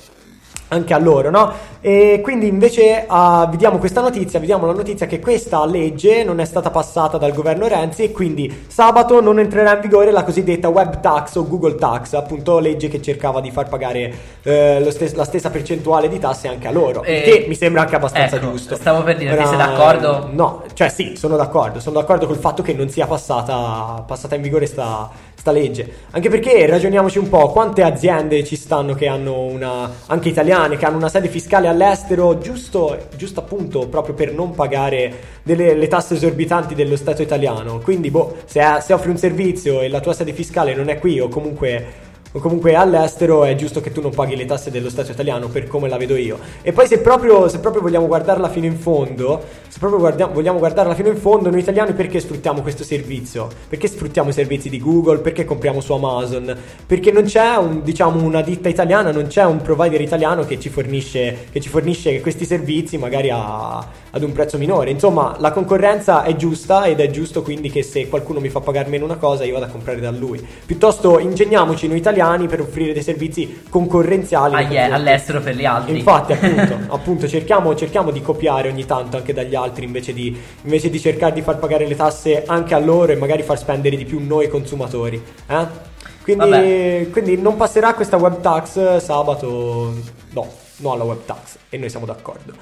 anche 0.69 0.93
a 0.93 0.97
loro, 0.97 1.29
no? 1.29 1.51
E 1.81 2.19
quindi 2.23 2.47
invece 2.47 3.03
ah, 3.07 3.47
vediamo 3.49 3.77
questa 3.77 4.01
notizia, 4.01 4.39
vediamo 4.39 4.65
la 4.65 4.73
notizia 4.73 5.05
che 5.05 5.19
questa 5.19 5.63
legge 5.65 6.23
non 6.23 6.39
è 6.39 6.45
stata 6.45 6.71
passata 6.71 7.17
dal 7.17 7.31
governo 7.33 7.67
Renzi 7.67 8.03
e 8.03 8.11
quindi 8.11 8.65
sabato 8.67 9.21
non 9.21 9.37
entrerà 9.39 9.75
in 9.75 9.81
vigore 9.81 10.11
la 10.11 10.23
cosiddetta 10.23 10.67
web 10.69 10.99
tax 10.99 11.35
o 11.35 11.47
Google 11.47 11.75
tax, 11.75 12.13
appunto 12.13 12.57
legge 12.57 12.87
che 12.87 13.01
cercava 13.01 13.39
di 13.41 13.51
far 13.51 13.69
pagare 13.69 14.13
eh, 14.41 14.79
lo 14.83 14.89
stes- 14.89 15.13
la 15.13 15.25
stessa 15.25 15.51
percentuale 15.51 16.09
di 16.09 16.17
tasse 16.17 16.47
anche 16.47 16.67
a 16.67 16.71
loro, 16.71 17.03
Eh, 17.03 17.21
che 17.21 17.45
mi 17.47 17.53
sembra 17.55 17.81
anche 17.81 17.95
abbastanza 17.95 18.37
ecco, 18.37 18.49
giusto. 18.49 18.75
stavo 18.75 19.03
per 19.03 19.17
dire, 19.17 19.33
Ora, 19.33 19.45
sei 19.45 19.57
d'accordo? 19.57 20.29
No, 20.31 20.63
cioè 20.73 20.89
sì, 20.89 21.15
sono 21.15 21.35
d'accordo, 21.35 21.79
sono 21.79 21.99
d'accordo 21.99 22.25
col 22.25 22.37
fatto 22.37 22.63
che 22.63 22.73
non 22.73 22.89
sia 22.89 23.05
passata, 23.05 24.03
passata 24.07 24.33
in 24.33 24.41
vigore 24.41 24.65
sta, 24.65 25.07
sta 25.35 25.51
legge. 25.51 25.87
Anche 26.11 26.29
perché 26.29 26.65
ragioniamoci 26.65 27.19
un 27.19 27.29
po', 27.29 27.49
quante 27.49 27.83
aziende 27.83 28.43
ci 28.43 28.55
stanno 28.55 28.95
che 28.95 29.07
hanno 29.07 29.41
una, 29.41 29.89
anche 30.07 30.29
italiane, 30.29 30.53
che 30.77 30.85
hanno 30.85 30.97
una 30.97 31.09
sede 31.09 31.27
fiscale 31.27 31.67
all'estero, 31.67 32.37
giusto, 32.37 33.07
giusto 33.15 33.39
appunto 33.39 33.87
proprio 33.87 34.13
per 34.15 34.33
non 34.33 34.55
pagare 34.55 35.13
delle, 35.43 35.75
le 35.75 35.87
tasse 35.87 36.15
esorbitanti 36.15 36.75
dello 36.75 36.95
Stato 36.95 37.21
italiano. 37.21 37.79
Quindi, 37.79 38.09
boh, 38.09 38.37
se, 38.45 38.61
se 38.81 38.93
offri 38.93 39.09
un 39.09 39.17
servizio 39.17 39.81
e 39.81 39.89
la 39.89 39.99
tua 39.99 40.13
sede 40.13 40.33
fiscale 40.33 40.73
non 40.73 40.89
è 40.89 40.97
qui 40.99 41.19
o 41.19 41.27
comunque 41.27 42.04
o 42.35 42.39
comunque 42.39 42.75
all'estero 42.75 43.45
è 43.45 43.55
giusto 43.55 43.79
che 43.79 43.93
tu 43.93 44.01
non 44.01 44.11
paghi 44.11 44.35
le 44.35 44.43
tasse 44.43 44.69
dello 44.69 44.89
Stato 44.89 45.09
italiano 45.11 45.47
per 45.47 45.67
come 45.67 45.87
la 45.87 45.95
vedo 45.95 46.17
io. 46.17 46.37
E 46.63 46.73
poi 46.73 46.85
se 46.85 46.99
proprio, 46.99 47.47
se 47.47 47.59
proprio 47.59 47.81
vogliamo 47.81 48.07
guardarla 48.07 48.49
fino 48.49 48.65
in 48.65 48.75
fondo, 48.75 49.41
se 49.69 49.79
proprio 49.79 50.01
guardiamo- 50.01 50.33
vogliamo 50.33 50.59
guardarla 50.59 50.93
fino 50.95 51.07
in 51.07 51.15
fondo, 51.15 51.49
noi 51.49 51.61
italiani 51.61 51.93
perché 51.93 52.19
sfruttiamo 52.19 52.61
questo 52.61 52.83
servizio? 52.83 53.47
Perché 53.69 53.87
sfruttiamo 53.87 54.31
i 54.31 54.33
servizi 54.33 54.67
di 54.69 54.81
Google? 54.81 55.19
Perché 55.19 55.45
compriamo 55.45 55.79
su 55.79 55.93
Amazon? 55.93 56.53
Perché 56.85 57.13
non 57.13 57.23
c'è 57.23 57.55
un, 57.55 57.81
diciamo, 57.83 58.21
una 58.21 58.41
ditta 58.41 58.67
italiana, 58.67 59.11
non 59.13 59.27
c'è 59.27 59.45
un 59.45 59.61
provider 59.61 60.01
italiano 60.01 60.43
che 60.43 60.59
ci 60.59 60.67
fornisce, 60.67 61.47
che 61.53 61.61
ci 61.61 61.69
fornisce 61.69 62.19
questi 62.19 62.43
servizi 62.43 62.97
magari 62.97 63.29
a- 63.29 63.77
ad 64.11 64.23
un 64.23 64.33
prezzo 64.33 64.57
minore. 64.57 64.89
Insomma, 64.89 65.37
la 65.39 65.53
concorrenza 65.53 66.23
è 66.23 66.35
giusta 66.35 66.83
ed 66.83 66.99
è 66.99 67.09
giusto 67.09 67.41
quindi 67.41 67.69
che 67.69 67.81
se 67.81 68.09
qualcuno 68.09 68.41
mi 68.41 68.49
fa 68.49 68.59
pagare 68.59 68.89
meno 68.89 69.05
una 69.05 69.15
cosa 69.15 69.45
io 69.45 69.53
vado 69.53 69.65
a 69.65 69.69
comprare 69.69 70.01
da 70.01 70.11
lui. 70.11 70.45
Piuttosto 70.65 71.17
ingegniamoci 71.19 71.87
noi 71.87 71.97
italiani 71.97 72.23
per 72.47 72.61
offrire 72.61 72.93
dei 72.93 73.03
servizi 73.03 73.61
concorrenziali. 73.69 74.55
agli- 74.55 74.67
confronti- 74.67 74.91
all'estero 74.93 75.39
per 75.41 75.55
gli 75.55 75.65
altri. 75.65 75.97
Infatti, 75.97 76.33
appunto, 76.33 76.77
appunto 76.87 77.27
cerchiamo, 77.27 77.75
cerchiamo 77.75 78.11
di 78.11 78.21
copiare 78.21 78.69
ogni 78.69 78.85
tanto 78.85 79.17
anche 79.17 79.33
dagli 79.33 79.55
altri 79.55 79.85
invece 79.85 80.13
di, 80.13 80.35
invece 80.63 80.89
di 80.89 80.99
cercare 80.99 81.33
di 81.33 81.41
far 81.41 81.57
pagare 81.59 81.87
le 81.87 81.95
tasse 81.95 82.43
anche 82.45 82.73
a 82.73 82.79
loro 82.79 83.11
e 83.11 83.15
magari 83.15 83.43
far 83.43 83.57
spendere 83.57 83.95
di 83.95 84.05
più 84.05 84.19
noi 84.25 84.47
consumatori. 84.49 85.21
eh? 85.47 85.93
Quindi, 86.23 87.09
quindi 87.11 87.37
non 87.37 87.55
passerà 87.55 87.93
questa 87.93 88.17
web 88.17 88.41
tax 88.41 88.97
sabato. 88.97 89.93
No, 90.31 90.47
no 90.77 90.91
alla 90.91 91.03
web 91.03 91.19
tax. 91.25 91.57
E 91.69 91.77
noi 91.77 91.89
siamo 91.89 92.05
d'accordo. 92.07 92.53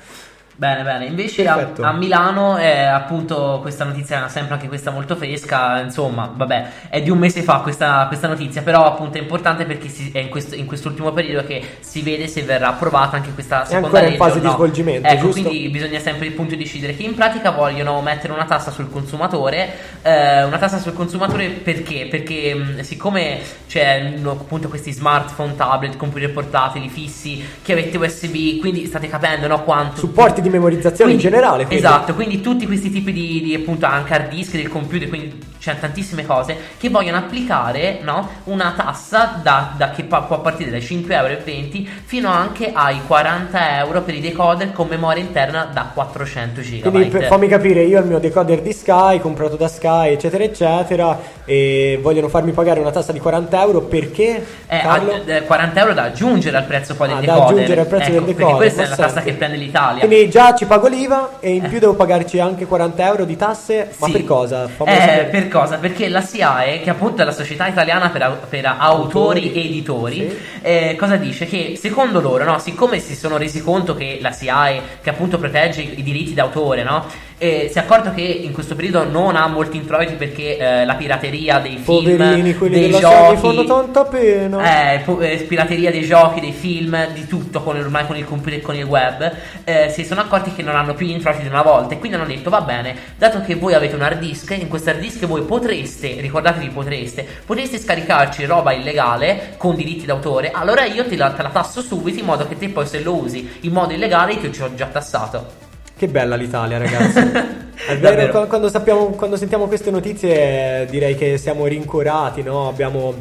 Bene, 0.55 0.83
bene. 0.83 1.05
Invece 1.05 1.47
a, 1.47 1.71
a 1.81 1.91
Milano 1.93 2.57
è 2.57 2.83
appunto 2.83 3.57
questa 3.61 3.85
notizia, 3.85 4.27
sempre 4.29 4.53
anche 4.53 4.67
questa 4.67 4.91
molto 4.91 5.15
fresca. 5.15 5.79
Insomma, 5.81 6.31
vabbè, 6.31 6.69
è 6.89 7.01
di 7.01 7.09
un 7.09 7.17
mese 7.17 7.41
fa 7.41 7.59
questa, 7.61 8.05
questa 8.07 8.27
notizia, 8.27 8.61
però 8.61 8.85
appunto 8.85 9.17
è 9.17 9.21
importante 9.21 9.65
perché 9.65 9.87
si- 9.89 10.11
è 10.13 10.19
in, 10.19 10.29
questo- 10.29 10.53
in 10.53 10.67
quest'ultimo 10.67 11.11
periodo 11.11 11.45
che 11.47 11.77
si 11.79 12.03
vede 12.03 12.27
se 12.27 12.43
verrà 12.43 12.67
approvata 12.67 13.15
anche 13.15 13.33
questa 13.33 13.65
seconda 13.65 13.97
ancora 13.97 14.03
in 14.05 14.11
legge 14.11 14.17
fase 14.17 14.37
o 14.37 14.41
di 14.41 14.47
no. 14.47 14.51
svolgimento, 14.51 15.07
Ecco, 15.07 15.31
giusto? 15.31 15.41
quindi 15.41 15.69
bisogna 15.69 15.99
sempre 15.99 16.27
il 16.27 16.33
punto 16.33 16.53
di 16.55 16.61
decidere 16.63 16.95
che 16.95 17.01
in 17.03 17.15
pratica 17.15 17.49
vogliono 17.49 17.99
mettere 18.01 18.31
una 18.31 18.45
tassa 18.45 18.69
sul 18.69 18.91
consumatore. 18.91 19.69
eh, 20.03 20.43
una 20.43 20.57
tassa 20.59 20.77
sul 20.77 20.93
consumatore 20.93 21.49
perché? 21.49 22.07
Perché 22.09 22.53
mh, 22.53 22.79
siccome 22.81 23.39
c'è 23.67 24.01
mh, 24.17 24.27
appunto 24.27 24.67
questi 24.69 24.91
smartphone, 24.91 25.55
tablet, 25.55 25.97
computer 25.97 26.31
portatili 26.31 26.89
fissi, 26.89 27.43
chiavette 27.63 27.97
USB, 27.97 28.59
quindi 28.59 28.85
state 28.85 29.07
capendo 29.07 29.47
no, 29.47 29.63
quanto 29.63 29.97
Supporti 29.97 30.41
di 30.43 30.49
memorizzazione 30.49 31.11
quindi- 31.11 31.23
in 31.25 31.31
generale. 31.31 31.65
Quindi. 31.65 31.83
Esatto, 31.83 32.13
quindi 32.13 32.41
tutti 32.41 32.65
questi 32.67 32.91
tipi 32.91 33.11
di, 33.11 33.41
di, 33.41 33.55
appunto 33.55 33.85
anche 33.87 34.13
hard 34.13 34.29
disk 34.29 34.55
del 34.55 34.69
computer, 34.69 35.09
quindi 35.09 35.31
c'è 35.63 35.79
tantissime 35.79 36.25
cose 36.25 36.57
che 36.77 36.89
vogliono 36.89 37.15
applicare 37.19 37.99
no, 38.01 38.27
una 38.45 38.73
tassa 38.75 39.39
da, 39.41 39.71
da 39.77 39.91
che 39.91 40.03
pa- 40.03 40.23
può 40.23 40.41
partire 40.41 40.69
dai 40.69 40.81
5,20 40.81 41.13
euro 41.13 41.91
fino 42.03 42.29
anche 42.29 42.71
ai 42.73 42.99
40 43.07 43.77
euro 43.79 44.01
per 44.01 44.13
i 44.13 44.19
decoder 44.19 44.73
con 44.73 44.87
memoria 44.89 45.23
interna 45.23 45.69
da 45.71 45.89
400 45.93 46.59
GB. 46.59 46.81
Quindi 46.89 47.07
per- 47.07 47.27
fammi 47.27 47.47
capire, 47.47 47.83
io 47.83 47.97
ho 47.99 48.01
il 48.01 48.07
mio 48.07 48.19
decoder 48.19 48.59
di 48.61 48.73
Sky, 48.73 49.21
comprato 49.21 49.55
da 49.55 49.69
Sky, 49.69 50.11
eccetera, 50.11 50.43
eccetera, 50.43 51.17
e 51.45 51.97
vogliono 52.01 52.27
farmi 52.27 52.51
pagare 52.51 52.81
una 52.81 52.91
tassa 52.91 53.13
di 53.13 53.19
40 53.21 53.61
euro 53.61 53.79
perché? 53.83 54.45
Eh, 54.67 54.79
Carlo? 54.79 55.13
a- 55.13 55.21
eh, 55.25 55.43
40 55.43 55.79
euro 55.79 55.93
da 55.93 56.03
aggiungere 56.03 56.57
al 56.57 56.65
prezzo 56.65 56.93
poi 56.95 57.07
del 57.07 57.17
Ah, 57.17 57.21
da 57.21 57.25
decoder. 57.35 57.51
aggiungere 57.53 57.79
al 57.79 57.87
prezzo 57.87 58.03
Ecco, 58.03 58.11
del 58.11 58.23
Perché 58.23 58.39
decoder, 58.39 58.57
questa 58.57 58.83
è 58.83 58.87
la 58.89 58.95
tassa 58.97 59.21
che 59.21 59.31
prende 59.33 59.55
l'Italia. 59.55 60.05
Quindi 60.05 60.29
già 60.29 60.53
ci 60.55 60.65
pago 60.65 60.87
l'IVA 60.87 61.29
e 61.39 61.51
in 61.53 61.67
più 61.69 61.79
devo 61.79 61.93
pagarci 61.93 62.37
anche 62.41 62.65
40 62.65 63.05
euro 63.05 63.23
di 63.23 63.37
tasse, 63.37 63.91
ma 63.99 64.07
Sì. 64.07 64.11
per 64.11 64.25
cosa? 64.25 64.67
Eh, 64.83 65.27
per 65.31 65.47
cosa? 65.53 65.77
Perché 65.77 66.09
la 66.09 66.21
SIAE, 66.21 66.81
che 66.81 66.89
appunto 66.89 67.21
è 67.21 67.25
la 67.25 67.31
società 67.31 67.67
italiana 67.67 68.09
per, 68.09 68.47
per 68.49 68.65
autori 68.65 69.01
Autori. 69.45 69.53
e 69.53 69.65
editori, 69.65 70.29
Sì. 70.29 70.37
eh, 70.61 70.95
cosa 70.97 71.15
dice? 71.15 71.45
Che 71.45 71.77
secondo 71.79 72.19
loro, 72.19 72.43
no, 72.43 72.57
siccome 72.59 72.99
si 72.99 73.15
sono 73.15 73.37
resi 73.37 73.61
conto 73.61 73.95
che 73.95 74.17
la 74.21 74.31
SIAE, 74.31 74.81
che 75.01 75.09
appunto 75.11 75.37
protegge 75.37 75.81
i 75.81 76.01
diritti 76.03 76.33
d'autore, 76.33 76.83
no, 76.83 77.05
eh, 77.43 77.67
si 77.69 77.77
è 77.77 77.81
accorto 77.81 78.13
che 78.13 78.21
in 78.21 78.53
questo 78.53 78.73
periodo 78.73 79.03
non 79.03 79.35
ha 79.35 79.47
molti 79.47 79.75
introiti 79.75 80.13
perché 80.13 80.57
eh, 80.57 80.85
la 80.85 80.95
pirateria 80.95 81.59
dei 81.59 81.75
film, 81.75 82.15
Poverini, 82.15 82.55
quelli 82.55 82.79
dei 82.79 82.91
giochi, 82.91 83.35
fanno 83.35 83.65
tanta 83.65 84.05
pena. 84.05 84.93
eh, 84.93 84.99
po- 84.99 85.19
eh, 85.19 85.35
pirateria 85.45 85.91
dei 85.91 86.05
giochi, 86.05 86.39
dei 86.39 86.53
film, 86.53 87.11
di 87.11 87.27
tutto 87.27 87.61
con, 87.61 87.77
ormai 87.77 88.05
con 88.05 88.15
il 88.15 88.23
computer 88.23 88.59
e 88.59 88.61
con 88.61 88.75
il 88.75 88.85
web, 88.85 89.29
eh, 89.65 89.89
si 89.89 90.05
sono 90.05 90.21
accorti 90.21 90.53
che 90.53 90.61
non 90.61 90.77
hanno 90.77 90.93
più 90.93 91.05
gli 91.05 91.09
introiti 91.11 91.41
di 91.41 91.49
una 91.49 91.63
volta 91.63 91.93
e 91.93 91.99
quindi 91.99 92.15
hanno 92.17 92.27
detto 92.27 92.49
va 92.49 92.61
bene, 92.61 92.95
dato 93.17 93.41
che 93.41 93.55
voi 93.55 93.73
avete 93.73 93.95
un 93.95 94.03
hard 94.03 94.19
disk, 94.19 94.55
in 94.57 94.69
questo 94.69 94.91
hard 94.91 94.99
disk 94.99 95.25
voi 95.25 95.41
potreste, 95.41 96.21
ricordatevi 96.21 96.69
potreste, 96.69 97.27
potreste 97.45 97.77
scaricarci 97.77 98.45
roba 98.45 98.71
illegale 98.71 99.55
con 99.57 99.75
diritti 99.75 100.05
d'autore, 100.05 100.51
allora 100.51 100.85
io 100.85 101.05
te 101.05 101.17
la, 101.17 101.31
te 101.31 101.41
la 101.41 101.49
tasso 101.49 101.81
subito 101.81 102.19
in 102.19 102.25
modo 102.25 102.47
che 102.47 102.57
te 102.57 102.69
poi 102.69 102.87
se 102.87 103.01
lo 103.01 103.15
usi 103.15 103.57
in 103.61 103.73
modo 103.73 103.91
illegale 103.91 104.31
io 104.31 104.49
ti 104.49 104.61
ho 104.61 104.73
già 104.73 104.85
tassato. 104.85 105.62
Che 106.03 106.09
bella 106.09 106.35
l'Italia, 106.35 106.77
ragazzi. 106.77 107.17
È 107.87 107.95
vero, 107.97 107.99
Davvero. 108.01 108.31
qua- 108.31 108.45
quando, 108.47 108.67
sappiamo- 108.67 109.05
quando 109.11 109.37
sentiamo 109.37 109.67
queste 109.67 109.89
notizie 109.89 110.85
direi 110.89 111.15
che 111.15 111.37
siamo 111.37 111.65
rincuorati, 111.65 112.43
no? 112.43 112.67
Abbiamo, 112.67 113.13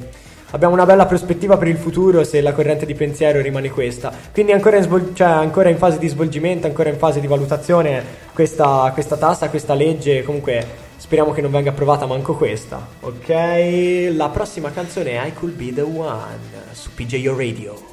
abbiamo 0.50 0.74
una 0.74 0.84
bella 0.84 1.06
prospettiva 1.06 1.56
per 1.56 1.68
il 1.68 1.76
futuro 1.76 2.24
se 2.24 2.40
la 2.40 2.52
corrente 2.52 2.84
di 2.84 2.94
pensiero 2.94 3.40
rimane 3.40 3.70
questa. 3.70 4.12
Quindi 4.32 4.50
ancora 4.50 4.78
in, 4.78 4.82
svol- 4.82 5.14
cioè, 5.14 5.28
ancora 5.28 5.68
in 5.68 5.76
fase 5.76 5.98
di 5.98 6.08
svolgimento, 6.08 6.66
ancora 6.66 6.88
in 6.88 6.98
fase 6.98 7.20
di 7.20 7.28
valutazione 7.28 8.02
questa, 8.34 8.90
questa 8.92 9.16
tassa, 9.16 9.48
questa 9.48 9.74
legge, 9.74 10.24
comunque 10.24 10.66
speriamo 10.96 11.30
che 11.30 11.40
non 11.40 11.52
venga 11.52 11.70
approvata 11.70 12.04
manco 12.04 12.34
questa. 12.34 12.84
Ok, 12.98 14.08
la 14.10 14.28
prossima 14.30 14.72
canzone 14.72 15.22
è 15.22 15.24
I 15.28 15.32
Could 15.34 15.54
Be 15.54 15.72
The 15.72 15.82
One 15.82 16.40
su 16.72 16.90
PJO 16.92 17.36
Radio. 17.36 17.90